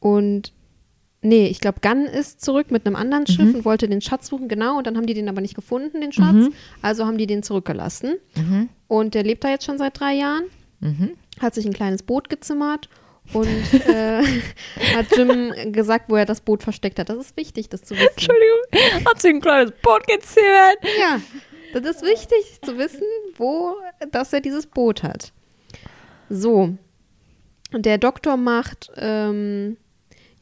[0.00, 0.52] Und
[1.22, 4.48] nee, ich glaube, Gunn ist zurück mit einem anderen Schiff und wollte den Schatz suchen,
[4.48, 4.78] genau.
[4.78, 6.34] Und dann haben die den aber nicht gefunden, den Schatz.
[6.34, 6.52] Mhm.
[6.82, 8.14] Also haben die den zurückgelassen.
[8.36, 8.68] Mhm.
[8.88, 10.44] Und der lebt da jetzt schon seit drei Jahren
[10.80, 11.12] Mhm.
[11.40, 12.90] hat sich ein kleines Boot gezimmert
[13.32, 13.46] und
[13.88, 14.22] äh,
[14.94, 17.08] hat Jim gesagt, wo er das Boot versteckt hat.
[17.08, 18.06] Das ist wichtig, das zu wissen.
[18.10, 20.76] Entschuldigung, hat sich ein kleines Boot gezimmert.
[21.00, 21.18] Ja,
[21.72, 23.02] das ist wichtig zu wissen,
[23.36, 23.74] wo,
[24.12, 25.32] dass er dieses Boot hat.
[26.28, 26.76] So,
[27.72, 29.76] und der Doktor macht ähm,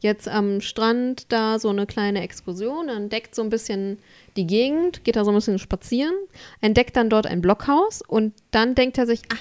[0.01, 3.97] jetzt am Strand da so eine kleine Exkursion, entdeckt so ein bisschen
[4.35, 6.13] die Gegend, geht da so ein bisschen spazieren,
[6.61, 9.37] entdeckt dann dort ein Blockhaus und dann denkt er sich, ah,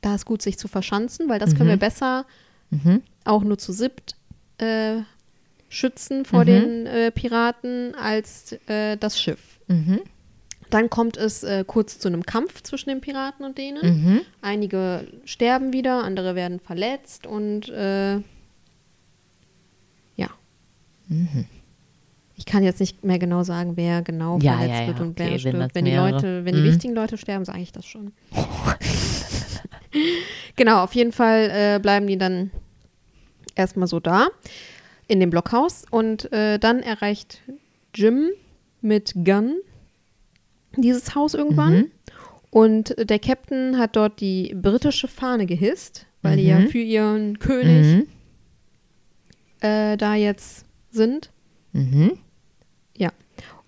[0.00, 2.26] da ist gut, sich zu verschanzen, weil das können wir besser
[2.70, 3.02] Mhm.
[3.24, 4.16] auch nur zu siebt
[4.58, 5.02] äh,
[5.68, 6.46] schützen vor Mhm.
[6.46, 9.60] den äh, Piraten als äh, das Schiff.
[9.68, 10.00] Mhm.
[10.72, 13.82] Dann kommt es äh, kurz zu einem Kampf zwischen den Piraten und denen.
[14.04, 14.20] Mhm.
[14.40, 18.14] Einige sterben wieder, andere werden verletzt und äh,
[20.16, 20.30] ja.
[22.36, 25.10] Ich kann jetzt nicht mehr genau sagen, wer genau Ja, verletzt ja, wird ja, und
[25.10, 25.74] okay, wer wenn stirbt.
[25.74, 26.64] Wenn die Leute, wenn die Mhm.
[26.64, 28.12] wichtigen Leute sterben, sage ich das schon.
[30.56, 32.50] genau, auf jeden Fall äh, bleiben die dann
[33.54, 34.28] erstmal so da
[35.06, 37.42] in dem Blockhaus und äh, dann erreicht
[37.94, 38.30] Jim
[38.80, 39.56] mit Gun
[40.76, 41.90] dieses Haus irgendwann Mhm.
[42.50, 46.68] und der Captain hat dort die britische Fahne gehisst, weil die ja Mhm.
[46.68, 48.06] für ihren König Mhm.
[49.60, 51.30] äh, da jetzt sind.
[51.72, 52.12] Mhm.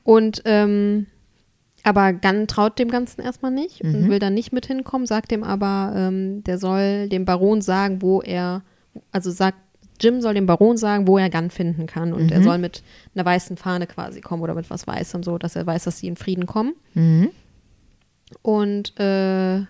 [0.07, 1.07] Und ähm,
[1.83, 4.09] aber Gunn traut dem Ganzen erstmal nicht und Mhm.
[4.11, 8.21] will dann nicht mit hinkommen, sagt dem aber, ähm, der soll dem Baron sagen, wo
[8.21, 8.61] er,
[9.13, 9.57] also sagt,
[10.01, 12.45] Jim soll dem Baron sagen, wo er Gunn finden kann und er Mhm.
[12.45, 12.83] soll mit
[13.15, 16.09] einer weißen Fahne quasi kommen oder mit was Weißem so, dass er weiß, dass sie
[16.09, 16.75] in Frieden kommen.
[16.95, 17.31] Mhm.
[18.43, 19.61] Und äh,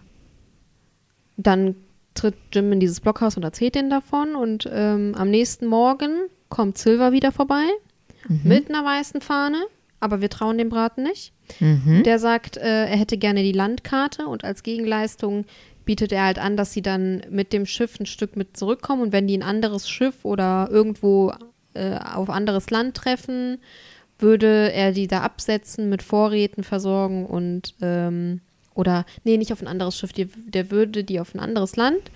[1.37, 1.75] dann
[2.15, 4.35] tritt Jim in dieses Blockhaus und erzählt denen davon.
[4.37, 6.11] Und ähm, am nächsten Morgen
[6.49, 7.65] kommt Silver wieder vorbei
[8.45, 9.59] mit einer weißen Fahne.
[10.01, 11.33] Aber wir trauen dem Braten nicht.
[11.61, 12.03] Mhm.
[12.05, 15.45] Der sagt, äh, er hätte gerne die Landkarte und als Gegenleistung
[15.85, 19.13] bietet er halt an, dass sie dann mit dem Schiff ein Stück mit zurückkommen und
[19.13, 21.33] wenn die ein anderes Schiff oder irgendwo
[21.75, 23.59] äh, auf anderes Land treffen,
[24.19, 28.41] würde er die da absetzen, mit Vorräten versorgen und ähm,
[28.75, 32.11] oder nee, nicht auf ein anderes Schiff, die, der würde die auf ein anderes Land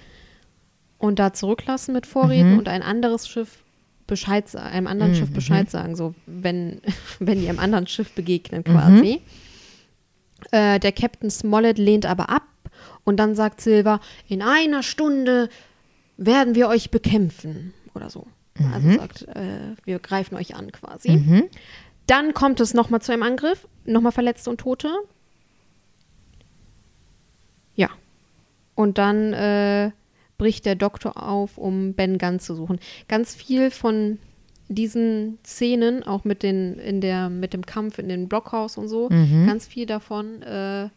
[0.98, 2.58] und da zurücklassen mit Vorräten Mhm.
[2.58, 3.58] und ein anderes Schiff
[4.06, 5.34] Bescheid, einem anderen Schiff Mhm.
[5.34, 6.80] Bescheid sagen, so wenn,
[7.18, 9.20] wenn die einem anderen Schiff begegnen quasi.
[10.52, 12.42] Äh, der Captain Smollett lehnt aber ab
[13.04, 15.48] und dann sagt Silver, in einer Stunde
[16.16, 18.26] werden wir euch bekämpfen oder so.
[18.72, 21.12] Also sagt, äh, wir greifen euch an quasi.
[21.12, 21.44] Mhm.
[22.06, 24.90] Dann kommt es nochmal zu einem Angriff, nochmal Verletzte und Tote.
[27.76, 27.88] Ja.
[28.74, 29.92] Und dann äh,
[30.38, 32.80] bricht der Doktor auf, um Ben Gunn zu suchen.
[33.08, 34.18] Ganz viel von
[34.68, 39.08] diesen Szenen, auch mit, den, in der, mit dem Kampf in dem Blockhaus und so,
[39.08, 39.46] Mhm.
[39.46, 40.88] ganz viel davon, äh,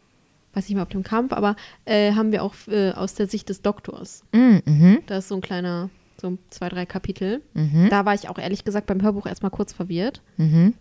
[0.53, 3.49] weiß nicht mehr, ob dem Kampf, aber äh, haben wir auch äh, aus der Sicht
[3.49, 4.23] des Doktors.
[4.33, 4.61] Mhm.
[4.65, 4.97] Mhm.
[5.07, 5.89] Da ist so ein kleiner,
[6.21, 7.41] so zwei, drei Kapitel.
[7.53, 7.87] Mhm.
[7.89, 10.21] Da war ich auch ehrlich gesagt beim Hörbuch erstmal kurz verwirrt.
[10.37, 10.73] Mhm.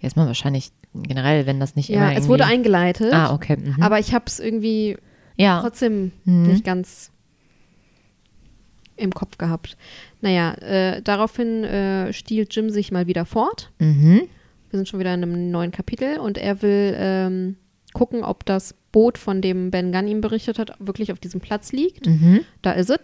[0.00, 3.56] Erstmal wahrscheinlich generell, wenn das nicht Ja, immer es wurde irgendwie- eingeleitet, Ah, okay.
[3.56, 3.82] Mhm.
[3.82, 4.96] aber ich habe es irgendwie
[5.36, 5.60] ja.
[5.60, 6.42] trotzdem Mhm.
[6.42, 7.10] nicht ganz
[8.96, 9.76] im Kopf gehabt.
[10.20, 13.70] Naja, äh, daraufhin äh, stiehlt Jim sich mal wieder fort.
[13.78, 14.22] Mhm.
[14.70, 17.56] Wir sind schon wieder in einem neuen Kapitel und er will ähm,
[17.92, 21.72] gucken, ob das Boot, von dem Ben Gunn ihm berichtet hat, wirklich auf diesem Platz
[21.72, 22.06] liegt.
[22.06, 22.40] Mhm.
[22.62, 22.98] Da ist es.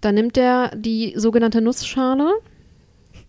[0.00, 2.30] Dann nimmt er die sogenannte Nussschale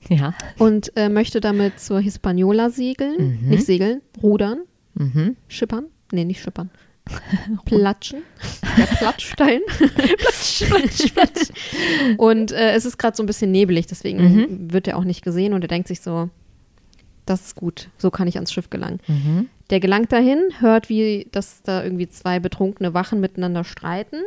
[0.09, 0.33] Ja.
[0.57, 3.39] und äh, möchte damit zur Hispaniola segeln.
[3.43, 3.49] Mhm.
[3.49, 4.59] Nicht segeln, rudern,
[4.95, 5.35] Mhm.
[5.47, 5.85] schippern.
[6.11, 6.69] Nee, nicht schippern.
[7.65, 8.21] Platschen.
[8.77, 9.61] Der Platschstein.
[9.95, 11.49] Platsch, platsch, platsch.
[12.17, 14.71] Und äh, es ist gerade so ein bisschen nebelig, deswegen Mhm.
[14.73, 16.29] wird er auch nicht gesehen und er denkt sich so,
[17.25, 18.99] das ist gut, so kann ich ans Schiff gelangen.
[19.07, 19.49] Mhm.
[19.69, 24.21] Der gelangt dahin, hört, wie dass da irgendwie zwei betrunkene Wachen miteinander streiten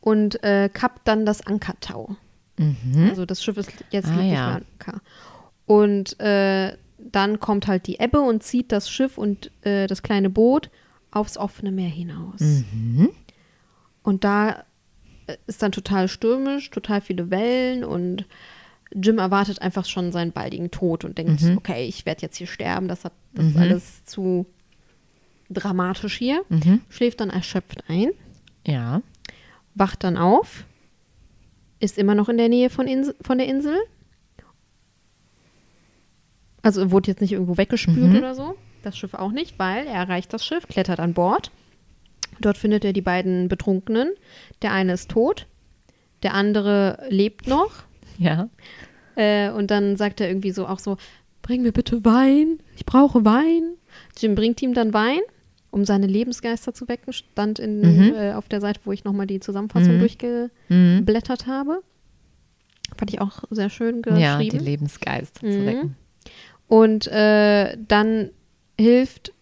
[0.00, 2.16] und äh, kappt dann das Ankertau.
[2.58, 3.08] Mhm.
[3.08, 4.46] Also das Schiff ist jetzt Ah, nicht ja.
[4.48, 5.00] mehr Anker.
[5.66, 10.28] Und äh, dann kommt halt die Ebbe und zieht das Schiff und äh, das kleine
[10.30, 10.70] Boot
[11.10, 12.40] aufs offene Meer hinaus.
[12.40, 13.10] Mhm.
[14.02, 14.64] Und da
[15.26, 18.26] äh, ist dann total stürmisch, total viele Wellen und
[18.94, 21.58] Jim erwartet einfach schon seinen baldigen Tod und denkt, Mhm.
[21.58, 23.60] okay, ich werde jetzt hier sterben, das, hat, das ist Mhm.
[23.62, 24.46] alles zu
[25.48, 26.42] dramatisch hier.
[26.48, 26.80] Mhm.
[26.88, 28.10] Schläft dann erschöpft ein,
[28.66, 29.02] Ja.
[29.74, 30.64] wacht dann auf,
[31.78, 33.76] ist immer noch in der Nähe von, Ins von der Insel.
[36.62, 38.16] Also wurde jetzt nicht irgendwo weggespült Mhm.
[38.18, 38.56] oder so.
[38.82, 41.50] Das Schiff auch nicht, weil er erreicht das Schiff, klettert an Bord.
[42.40, 44.14] Dort findet er die beiden Betrunkenen.
[44.62, 45.46] Der eine ist tot,
[46.22, 47.84] der andere lebt noch.
[48.20, 48.48] Ja.
[49.16, 50.96] Äh, und dann sagt er irgendwie so auch so,
[51.42, 53.74] bring mir bitte Wein, ich brauche Wein.
[54.18, 55.20] Jim bringt ihm dann Wein,
[55.70, 57.12] um seine Lebensgeister zu wecken.
[57.12, 58.14] Stand in, Mhm.
[58.14, 59.96] äh, auf der Seite, wo ich nochmal die Zusammenfassung Mhm.
[59.96, 60.00] Mhm.
[60.00, 61.82] durchgeblättert habe.
[62.96, 64.64] Fand ich auch sehr schön Ja, die geschrieben.
[64.64, 65.50] Lebensgeist Mhm.
[65.52, 65.96] zu wecken.
[66.68, 68.30] und äh, dann
[68.78, 69.32] hilft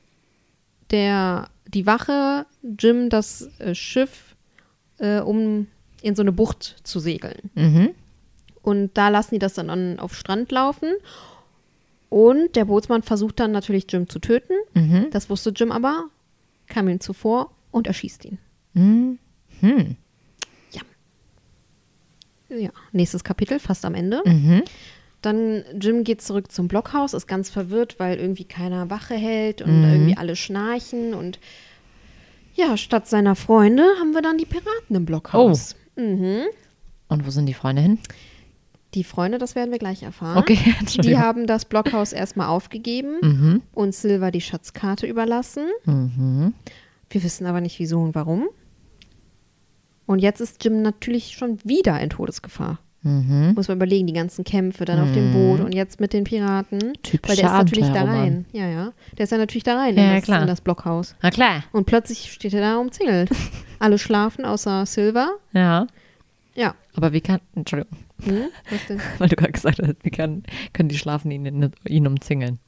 [0.90, 2.46] der, die Wache
[2.78, 4.34] Jim das äh, Schiff,
[4.98, 5.66] äh, um
[6.02, 7.50] in so eine Bucht zu segeln.
[7.54, 7.90] Mhm.
[8.68, 10.92] Und da lassen die das dann an, auf Strand laufen.
[12.10, 14.52] Und der Bootsmann versucht dann natürlich Jim zu töten.
[14.74, 15.06] Mhm.
[15.10, 16.04] Das wusste Jim aber,
[16.66, 18.38] kam ihm zuvor und erschießt ihn.
[18.74, 19.18] Mhm.
[19.60, 19.96] Hm.
[22.50, 24.22] Ja, nächstes Kapitel, fast am Ende.
[24.24, 24.62] Mhm.
[25.20, 29.82] Dann Jim geht zurück zum Blockhaus, ist ganz verwirrt, weil irgendwie keiner Wache hält und
[29.82, 29.92] Mhm.
[29.92, 31.12] irgendwie alle schnarchen.
[31.12, 31.38] Und
[32.54, 35.76] ja, statt seiner Freunde haben wir dann die Piraten im Blockhaus.
[35.96, 36.44] Mhm.
[37.08, 37.98] Und wo sind die Freunde hin?
[38.94, 40.38] Die Freunde, das werden wir gleich erfahren.
[40.38, 40.58] Okay,
[41.02, 43.62] Die haben das Blockhaus erstmal aufgegeben Mhm.
[43.74, 45.66] und Silver die Schatzkarte überlassen.
[45.84, 46.54] Mhm.
[47.10, 48.48] Wir wissen aber nicht wieso und warum.
[50.06, 52.78] Und jetzt ist Jim natürlich schon wieder in Todesgefahr.
[53.02, 53.52] Mhm.
[53.54, 56.94] Muss man überlegen, die ganzen Kämpfe dann auf dem Boot und jetzt mit den Piraten.
[57.02, 58.46] Typischer weil der ist natürlich da rein.
[58.52, 58.92] Ja, ja.
[59.16, 60.40] Der ist ja natürlich da rein Ja, in, das, klar.
[60.42, 61.14] in das Blockhaus.
[61.22, 61.62] Na klar.
[61.72, 63.30] Und plötzlich steht er da umzingelt.
[63.78, 65.30] Alle schlafen außer Silver.
[65.52, 65.86] Ja.
[66.54, 66.74] Ja.
[66.96, 68.48] Aber wie kann, Entschuldigung, Hm?
[68.70, 69.00] Was denn?
[69.18, 70.42] weil du gerade gesagt hast, wie kann,
[70.72, 72.58] können die schlafen ihn, ihn umzingeln?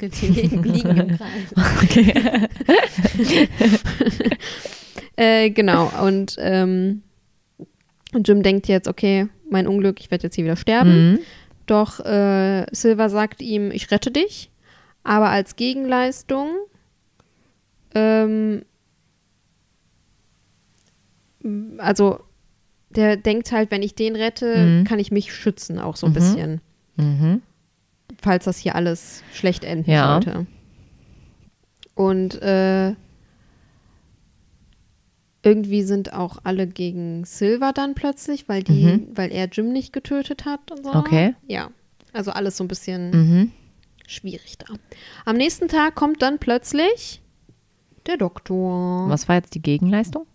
[0.00, 1.54] Die liegen im Kreis.
[1.82, 2.38] Okay.
[5.16, 5.90] Äh, genau.
[6.04, 7.02] Und ähm,
[8.24, 11.10] Jim denkt jetzt, okay, mein Unglück, ich werde jetzt hier wieder sterben.
[11.10, 11.18] Mhm.
[11.66, 14.50] Doch äh, Silver sagt ihm, ich rette dich.
[15.02, 16.50] Aber als Gegenleistung
[17.94, 18.62] ähm,
[21.78, 22.20] also
[22.90, 24.84] der denkt halt, wenn ich den rette, Mhm.
[24.84, 26.14] kann ich mich schützen, auch so ein Mhm.
[26.14, 26.60] bisschen,
[26.96, 27.42] Mhm.
[28.20, 30.12] falls das hier alles schlecht enden Ja.
[30.12, 30.46] sollte.
[31.94, 32.94] Und äh,
[35.42, 39.06] irgendwie sind auch alle gegen Silver dann plötzlich, weil die, Mhm.
[39.14, 40.92] weil er Jim nicht getötet hat und so.
[40.94, 41.34] Okay.
[41.46, 41.70] Ja.
[42.12, 43.52] Also alles so ein bisschen Mhm.
[44.06, 44.66] schwierig da.
[45.24, 47.20] Am nächsten Tag kommt dann plötzlich
[48.06, 50.26] der Doktor, Was war jetzt die Gegenleistung?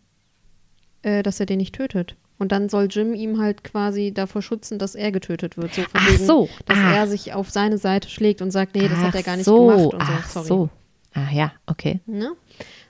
[1.02, 2.16] äh, dass er den nicht tötet.
[2.44, 5.74] Und dann soll Jim ihm halt quasi davor schützen, dass er getötet wird.
[5.74, 6.50] So von Ach wegen, so.
[6.66, 6.94] Dass Ah.
[6.94, 9.46] er sich auf seine Seite schlägt und sagt, nee, das hat Ach er gar nicht
[9.46, 9.68] so.
[9.68, 10.12] gemacht und so.
[10.14, 10.48] Ach Sorry.
[10.48, 10.70] so.
[11.14, 12.02] Ah ja, okay.
[12.06, 12.32] Ne?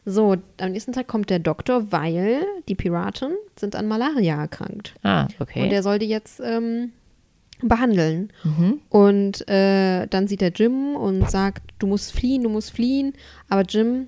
[0.06, 4.96] So, am nächsten Tag kommt der Doktor, weil die Piraten sind an Malaria erkrankt.
[5.04, 5.70] Ah, Und okay.
[5.70, 6.92] er soll die jetzt ähm,
[7.62, 8.32] behandeln.
[8.44, 8.80] Mhm.
[8.90, 13.14] Und äh, dann sieht er Jim und sagt, du musst fliehen, du musst fliehen.
[13.50, 14.08] Aber Jim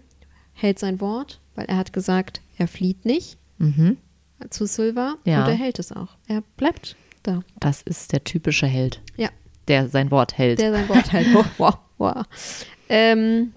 [0.53, 3.95] hält sein Wort, weil er hat gesagt, er flieht nicht Mhm.
[4.49, 5.15] Zu Silver.
[5.25, 5.43] Ja.
[5.43, 6.09] Und er hält es auch.
[6.27, 7.41] Er bleibt da.
[7.59, 9.29] Das ist der typische Held, Ja,
[9.67, 10.59] der sein Wort hält.
[10.59, 11.27] der sein Wort hält.
[11.57, 12.23] Wow, wow.
[12.89, 13.53] Ähm,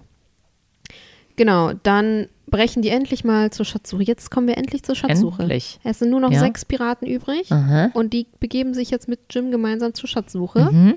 [1.35, 4.01] genau, dann brechen die endlich mal zur Schatzsuche.
[4.03, 5.43] Jetzt kommen wir endlich zur Schatzsuche.
[5.43, 5.79] Endlich.
[5.83, 6.39] Es sind nur noch Ja.
[6.39, 7.51] sechs Piraten übrig.
[7.51, 7.91] Aha.
[7.93, 10.71] Und die begeben sich jetzt mit Jim gemeinsam zur Schatzsuche.
[10.71, 10.95] Mhm.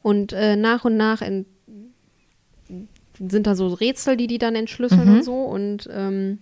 [0.00, 1.44] Und äh, nach und nach in,
[3.18, 5.14] sind da so Rätsel, die die dann entschlüsseln Mhm.
[5.16, 5.34] und so.
[5.42, 6.38] Und ähm,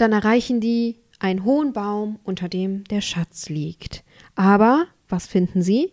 [0.00, 4.02] dann erreichen die einen hohen Baum, unter dem der Schatz liegt.
[4.34, 5.92] Aber was finden sie?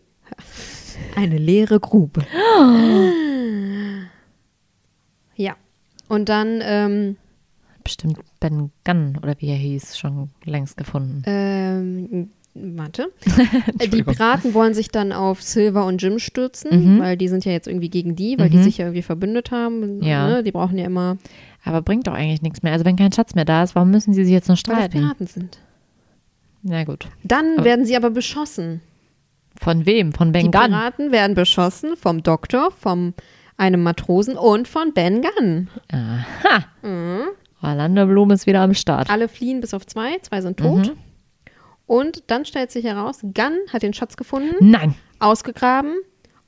[1.16, 2.22] Eine leere Grube.
[5.36, 5.55] Ja.
[6.10, 7.18] Und dann ähm,
[7.84, 11.22] Bestimmt Ben Gunn oder wie er hieß, schon längst gefunden.
[11.26, 13.12] Ähm, warte.
[13.80, 14.03] Äh, die.
[14.03, 16.99] Piraten wollen sich dann auf Silver und Jim stürzen, Mhm.
[16.99, 18.64] weil die sind ja jetzt irgendwie gegen die, weil die Mhm.
[18.64, 20.01] sich ja irgendwie verbündet haben.
[20.01, 20.28] Ja.
[20.28, 20.43] Ne?
[20.43, 21.18] Die brauchen ja immer,
[21.64, 22.74] Aber bringt doch eigentlich nichts mehr.
[22.74, 24.76] Also wenn kein Schatz mehr da ist, warum müssen sie sich jetzt noch weil das
[24.76, 24.99] streiten?
[25.01, 25.60] Piraten sind.
[26.64, 27.08] Na gut.
[27.24, 28.82] Dann Aber- werden sie aber beschossen.
[29.60, 30.14] Von wem?
[30.14, 30.68] Von Ben Die Gunn?
[30.68, 33.14] Piraten werden beschossen vom Doktor, vom
[33.58, 35.68] einem Matrosen und von Ben Gunn.
[35.91, 36.66] Aha.
[36.84, 37.24] Mhm.
[37.62, 39.10] Orlando Bloom ist wieder am Start.
[39.10, 40.88] Alle fliehen bis auf zwei, zwei sind tot.
[40.88, 40.91] Mhm.
[41.88, 44.93] Und dann stellt sich heraus, Gunn hat den Schatz gefunden, Nein.
[45.20, 45.95] ausgegraben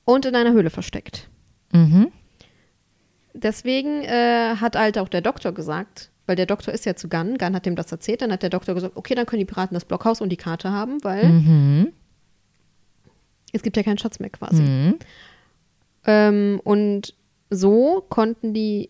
[0.05, 1.29] und in einer Höhle versteckt.
[1.73, 2.11] Mhm.
[3.41, 7.37] Deswegen äh, hat halt auch der Doktor gesagt, weil der Doktor ist ja zu Gunn,
[7.37, 9.73] Gunn hat ihm das erzählt, dann hat der Doktor gesagt, okay, dann können die Piraten
[9.73, 11.93] das Blockhaus und die Karte haben, weil Mhm.
[13.53, 14.61] es gibt ja keinen Schatz mehr quasi.
[14.61, 14.99] Mhm.
[16.05, 17.15] Ähm, und
[17.49, 18.89] so konnten die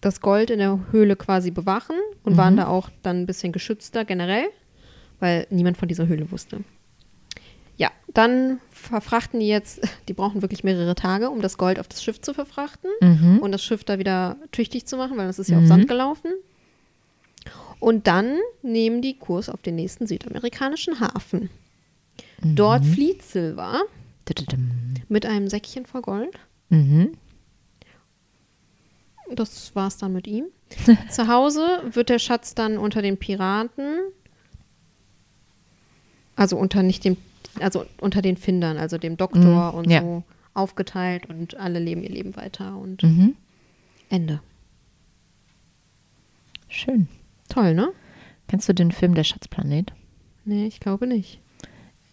[0.00, 2.36] das Gold in der Höhle quasi bewachen und Mhm.
[2.36, 4.46] waren da auch dann ein bisschen geschützter generell,
[5.20, 6.60] weil niemand von dieser Höhle wusste.
[7.78, 12.02] Ja, dann verfrachten die jetzt, die brauchen wirklich mehrere Tage, um das Gold auf das
[12.02, 13.38] Schiff zu verfrachten Mhm.
[13.40, 16.30] und das Schiff da wieder tüchtig zu machen, weil das ist ja auf Sand gelaufen.
[17.78, 21.50] Und dann nehmen die Kurs auf den nächsten südamerikanischen Hafen.
[22.42, 23.82] Dort flieht Silver
[24.24, 24.70] Tududum.
[25.08, 26.34] mit einem Säckchen voll Gold.
[26.70, 27.12] Mhm.
[29.30, 30.46] Das war's dann mit ihm.
[31.10, 33.98] Zu Hause wird der Schatz dann unter den Piraten,
[36.36, 37.16] also unter nicht dem,
[37.60, 40.00] also unter den Findern, also dem Doktor Mhm, und ja.
[40.00, 40.22] so
[40.54, 43.34] aufgeteilt und alle leben ihr Leben weiter und Mhm.
[44.08, 44.40] Ende.
[46.68, 47.08] Schön.
[47.48, 47.88] Toll, ne?
[48.48, 49.92] Kennst du den Film Der Schatzplanet?
[50.44, 51.40] Nee, ich glaube nicht.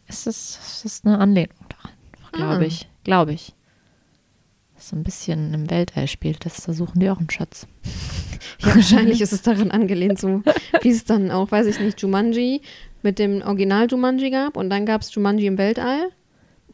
[0.08, 1.92] Es ist, es ist eine Anlehnung daran,
[2.32, 2.68] glaube Ah.
[2.68, 2.88] ich.
[3.04, 3.54] Glaube ich.
[4.78, 6.46] So ein bisschen im Weltall spielt.
[6.46, 7.68] Das, da suchen die auch einen Schatz.
[8.60, 10.42] Ja, wahrscheinlich ist es daran angelehnt, so
[10.82, 12.62] wie es dann auch, weiß ich nicht, Jumanji
[13.04, 16.10] mit dem Original Jumanji gab und dann gab es Jumanji im Weltall.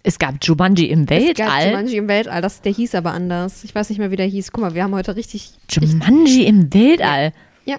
[0.04, 1.68] Es gab Jumanji im Es gab Weltall.
[1.68, 3.64] Jumanji im Weltall, das, der hieß aber anders.
[3.64, 4.52] Ich weiß nicht mehr, wie der hieß.
[4.52, 5.52] Guck mal, wir haben heute richtig.
[5.70, 7.34] Jumanji im Weltall.
[7.66, 7.78] Ja,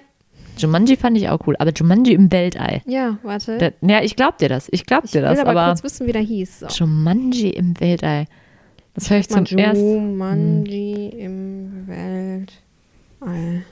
[0.57, 2.81] Jumanji fand ich auch cool, aber Jumanji im Weltall.
[2.85, 3.57] ja, warte.
[3.57, 4.67] Da, ja, ich glaub dir das.
[4.71, 6.59] Ich glaub ich dir will das, aber, aber, kurz wissen, wie der hieß.
[6.59, 6.67] So.
[6.67, 8.25] Jumanji im Weltall.
[8.93, 10.11] Das höre ich zum ersten.
[10.11, 13.63] Jumanji im Weltall.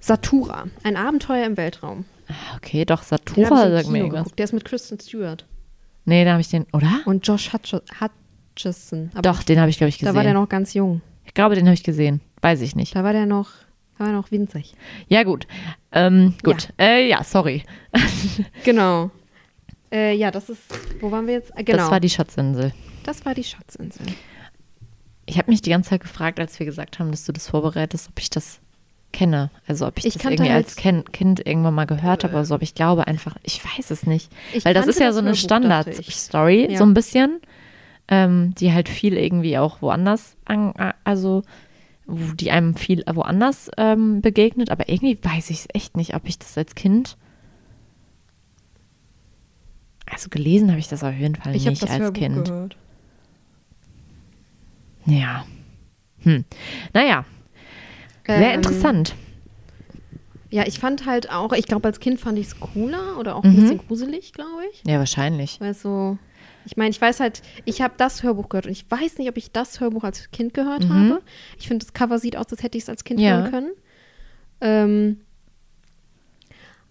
[0.00, 2.04] Satura, ein Abenteuer im Weltraum.
[2.32, 4.20] Ah, Okay, doch, Satura sagt mir irgendwas.
[4.24, 4.38] geguckt.
[4.38, 5.46] Der ist mit Kristen Stewart
[6.04, 7.00] Nee, da habe ich den, oder?
[7.06, 9.10] und Josh Hutch Hutchison.
[9.14, 10.16] Aber Doch, den habe ich, glaube ich, da gesehen.
[10.16, 11.00] war der noch ganz jung.
[11.24, 12.20] ich glaube, den habe ich gesehen.
[12.40, 12.96] Weiß ich nicht.
[12.96, 13.50] Da war der noch,
[13.98, 14.74] da war er noch winzig.
[15.08, 15.46] Ja, gut.
[15.92, 16.70] Ähm, gut.
[16.78, 16.86] Ja.
[16.86, 17.62] Äh, ja, sorry.
[18.64, 19.10] Genau.
[19.92, 20.62] Äh, ja, das ist,
[21.00, 21.56] wo waren wir jetzt?
[21.56, 22.72] Äh, Genau, Das war die Schatzinsel.
[23.04, 24.06] das war die Schatzinsel.
[25.26, 28.08] Ich habe mich die ganze Zeit gefragt, als wir gesagt haben, dass du das vorbereitest,
[28.08, 28.58] ob ich das
[29.12, 29.50] kenne.
[29.66, 32.54] Also ob ich, Ich das irgendwie halt- als kind irgendwann mal gehört habe oder so.
[32.54, 34.30] Aber ich glaube einfach, ich weiß es nicht.
[34.52, 35.34] Ich Weil das ist ja das so eine.
[35.34, 36.78] Standard-Story, Ja.
[36.78, 37.40] so ein bisschen,
[38.08, 40.72] ähm, die halt viel irgendwie auch woanders, an,
[41.04, 41.42] also
[42.06, 44.70] die einem viel woanders ähm, begegnet.
[44.70, 47.16] Aber irgendwie weiß ich es echt nicht, ob ich das als Kind
[50.10, 52.44] also gelesen habe ich das auf jeden Fall Ich nicht als Hörbuch Kind.
[52.44, 52.76] gehört.
[55.06, 55.46] Ja.
[56.18, 56.44] Hm.
[56.92, 57.24] Naja.
[58.26, 59.14] Sehr Ähm, interessant.
[60.50, 63.42] Ja, ich fand halt auch, ich glaube, als Kind fand ich es cooler oder auch
[63.42, 63.50] Mhm.
[63.50, 64.82] ein bisschen gruselig, glaube ich.
[64.86, 65.58] Ja, wahrscheinlich.
[65.60, 66.18] Weil so,
[66.66, 69.36] ich meine, ich weiß halt, ich habe das Hörbuch gehört und ich weiß nicht, ob
[69.38, 70.92] ich das Hörbuch als Kind gehört Mhm.
[70.92, 71.22] habe.
[71.58, 73.30] Ich finde, das Cover sieht aus, als hätte ich es als Kind Ja.
[73.38, 73.70] hören können.
[74.60, 75.20] Ähm,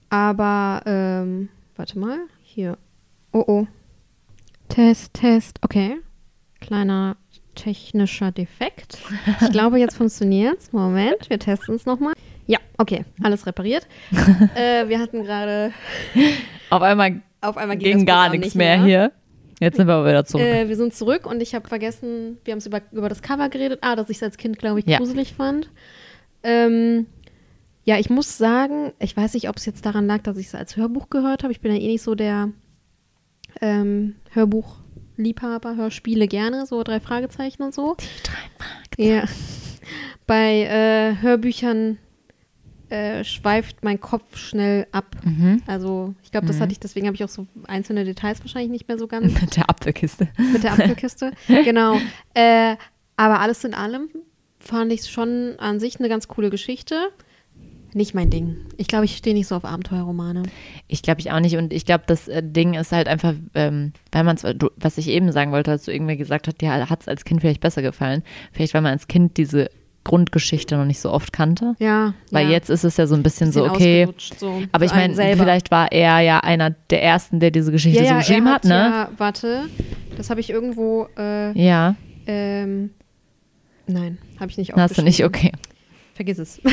[0.10, 2.78] aber, ähm, warte mal, hier.
[3.32, 3.68] Oh, oh.
[4.70, 5.60] Test, Test.
[5.62, 5.98] Okay.
[6.60, 7.16] Kleiner
[7.56, 8.98] technischer Defekt.
[9.42, 10.72] Ich glaube, jetzt funktioniert's.
[10.72, 12.14] Moment, wir testen es nochmal.
[12.48, 13.88] Ja, okay, alles repariert.
[14.56, 15.72] äh, wir hatten gerade
[16.70, 19.12] Auf einmal auf einmal ging, ging gar nichts nicht mehr hier.
[19.60, 20.46] Jetzt sind wir aber wieder zurück.
[20.46, 23.50] Äh, wir sind zurück und ich habe vergessen, wir haben es über, über das Cover
[23.50, 23.80] geredet.
[23.82, 24.98] Ah, dass ich es als Kind, glaube ich, Ja.
[24.98, 25.70] gruselig fand.
[26.44, 27.06] Ähm,
[27.84, 30.56] ja, ich muss sagen, ich weiß nicht, ob es jetzt daran lag, dass ich es
[30.56, 31.52] als Hörbuch gehört habe.
[31.52, 32.50] Ich bin ja eh nicht so der
[33.60, 34.81] ähm, Hörbuchliebhaber,
[35.76, 37.98] Hörspiele gerne, so drei Fragezeichen und so.
[38.98, 39.24] Ja.
[40.28, 41.98] Bei äh, Hörbüchern
[42.90, 45.16] äh, schweift mein Kopf schnell ab.
[45.24, 45.62] Mhm.
[45.66, 48.88] Also ich glaube, das hatte ich, deswegen habe ich auch so einzelne Details wahrscheinlich nicht
[48.88, 50.28] mehr so ganz Mit der Apfelkiste.
[50.52, 51.32] mit der Apfelkiste.
[51.48, 51.98] genau.
[52.34, 52.76] Äh,
[53.16, 54.10] aber alles in allem
[54.60, 56.96] fand ich es schon an sich eine ganz coole Geschichte.
[57.94, 58.58] Nicht mein Ding.
[58.78, 60.44] Ich glaube, ich stehe nicht so auf Abenteuerromane.
[60.88, 61.58] Ich glaube ich auch nicht.
[61.58, 64.44] Und ich glaube, das äh, Ding ist halt einfach, ähm, weil man es,
[64.78, 67.42] was ich eben sagen wollte, als du irgendwie gesagt hast, dir hat es als Kind
[67.42, 68.24] vielleicht besser gefallen.
[68.54, 69.70] Vielleicht, weil man als Kind diese
[70.04, 71.76] Grundgeschichte noch nicht so oft kannte.
[71.80, 72.14] Ja.
[72.32, 72.54] Weil ja.
[72.54, 74.08] jetzt ist es ja so ein bisschen, Bisschen so, okay.
[74.38, 78.06] so Aber ich meine, vielleicht war er ja einer der ersten, der diese Geschichte ja,
[78.06, 78.70] so ja, geschrieben er hat, ne?
[78.70, 79.66] Ja, warte.
[80.18, 81.08] Das habe ich irgendwo.
[81.18, 82.92] Äh, Ja, ähm,
[83.88, 85.52] nein, habe ich nicht hast du nicht, aufgeschrieben.
[85.60, 85.71] okay.
[86.14, 86.62] Vergiss es.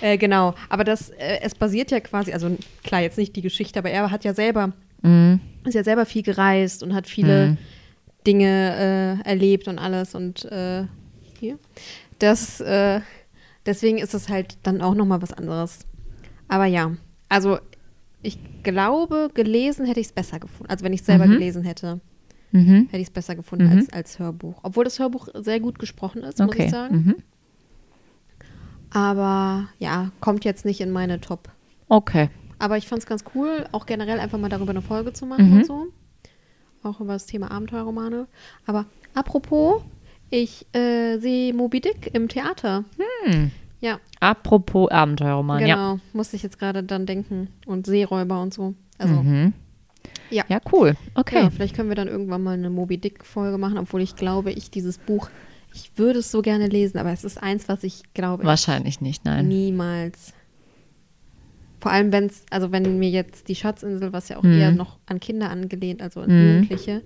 [0.00, 0.54] Äh, genau.
[0.68, 4.10] Aber das, äh, es basiert ja quasi, also klar, jetzt nicht die Geschichte, aber er
[4.10, 4.72] hat ja selber,
[5.02, 5.40] Mhm.
[5.64, 7.58] ist ja selber viel gereist und hat viele Mhm.
[8.26, 10.84] Dinge äh, erlebt und alles und äh,
[11.38, 11.58] hier.
[12.18, 13.00] Das, äh,
[13.66, 15.86] deswegen ist es halt dann auch nochmal was anderes.
[16.48, 16.92] Aber ja,
[17.28, 17.58] also
[18.22, 20.70] ich glaube, gelesen hätte ich es besser gefunden.
[20.70, 21.32] Also wenn ich es selber Mhm.
[21.32, 22.00] gelesen hätte,
[22.52, 22.86] Mhm.
[22.90, 23.72] hätte ich es besser gefunden Mhm.
[23.78, 24.60] als, als Hörbuch.
[24.62, 26.64] Obwohl das Hörbuch sehr gut gesprochen ist, muss Okay.
[26.66, 27.14] ich sagen.
[28.94, 31.50] Aber ja, kommt jetzt nicht in meine Top.
[31.88, 32.30] Okay.
[32.58, 35.50] Aber ich fand es ganz cool, auch generell einfach mal darüber eine Folge zu machen
[35.50, 35.56] Mhm.
[35.58, 35.86] und so.
[36.82, 38.26] Auch über das Thema Abenteuerromane.
[38.66, 39.82] Aber apropos,
[40.30, 42.84] ich äh, sehe Moby Dick im Theater.
[43.24, 43.50] Hm.
[43.80, 45.74] Ja, Apropos Abenteuerroman, ja.
[45.74, 46.00] genau.
[46.14, 47.48] Musste ich jetzt gerade dann denken.
[47.66, 48.74] Und Seeräuber und so.
[48.96, 49.52] Also, Mhm.
[50.30, 50.44] ja.
[50.48, 50.94] Ja, cool.
[51.14, 51.42] Okay.
[51.42, 54.70] Ja, vielleicht können wir dann irgendwann mal eine Moby Dick-Folge machen, obwohl ich glaube, ich
[54.70, 55.28] dieses Buch,
[55.74, 59.24] ich würde es so gerne lesen, aber es ist eins, was ich glaube, Wahrscheinlich nicht,
[59.24, 59.48] nein.
[59.48, 60.32] niemals.
[61.80, 64.58] Vor allem, wenn es, also wenn mir jetzt die Schatzinsel, was ja auch Mhm.
[64.58, 66.46] eher noch an Kinder angelehnt, also an Mhm.
[66.54, 67.02] Jugendliche.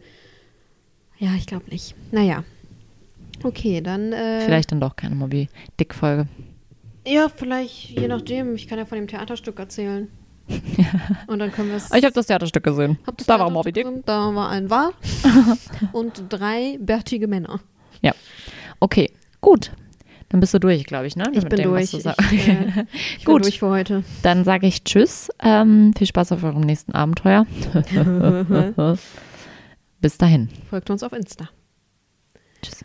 [1.19, 1.97] Ja, ich glaube nicht.
[2.13, 2.45] Naja.
[3.43, 4.13] Okay, dann.
[4.13, 5.49] Äh, Vielleicht dann doch keine Moby
[5.81, 6.29] Dick-Folge.
[7.07, 8.55] Ja, vielleicht, je nachdem.
[8.55, 10.09] Ich kann ja von dem Theaterstück erzählen.
[11.27, 11.87] Und dann können wir es.
[11.93, 12.99] Ich habe das Theaterstück gesehen.
[13.17, 13.85] Das Da war Theaterstück Moby Dick.
[13.85, 14.93] gesehen, Da war ein Wal
[15.93, 17.61] und drei bärtige Männer.
[18.01, 18.13] Ja.
[18.81, 19.11] Okay,
[19.41, 19.73] gut.
[20.31, 21.25] Dann bist du durch, glaube ich, ne?
[21.33, 21.91] Ich Mit bin dem, durch.
[21.91, 22.21] du Ich, sagst.
[22.21, 22.87] äh, ich bin
[23.25, 23.45] Gut.
[23.45, 24.05] durch für heute.
[24.23, 25.31] Dann sage ich Tschüss.
[25.43, 27.47] Ähm, viel Spaß auf eurem nächsten Abenteuer.
[30.01, 30.49] Bis dahin.
[30.69, 31.49] Folgt uns auf Insta.
[32.63, 32.85] Tschüss.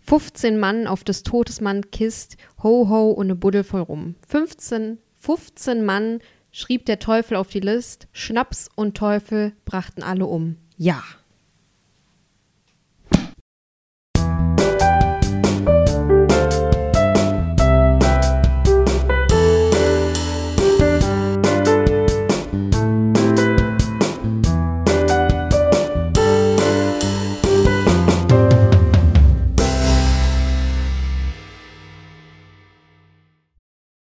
[0.00, 4.14] 15 Mann auf des Todes Mann Kist, ho ho und ne Buddel voll rum.
[4.28, 6.20] 15, 15 Mann
[6.52, 10.56] schrieb der Teufel auf die List, Schnaps und Teufel brachten alle um.
[10.78, 11.02] Ja.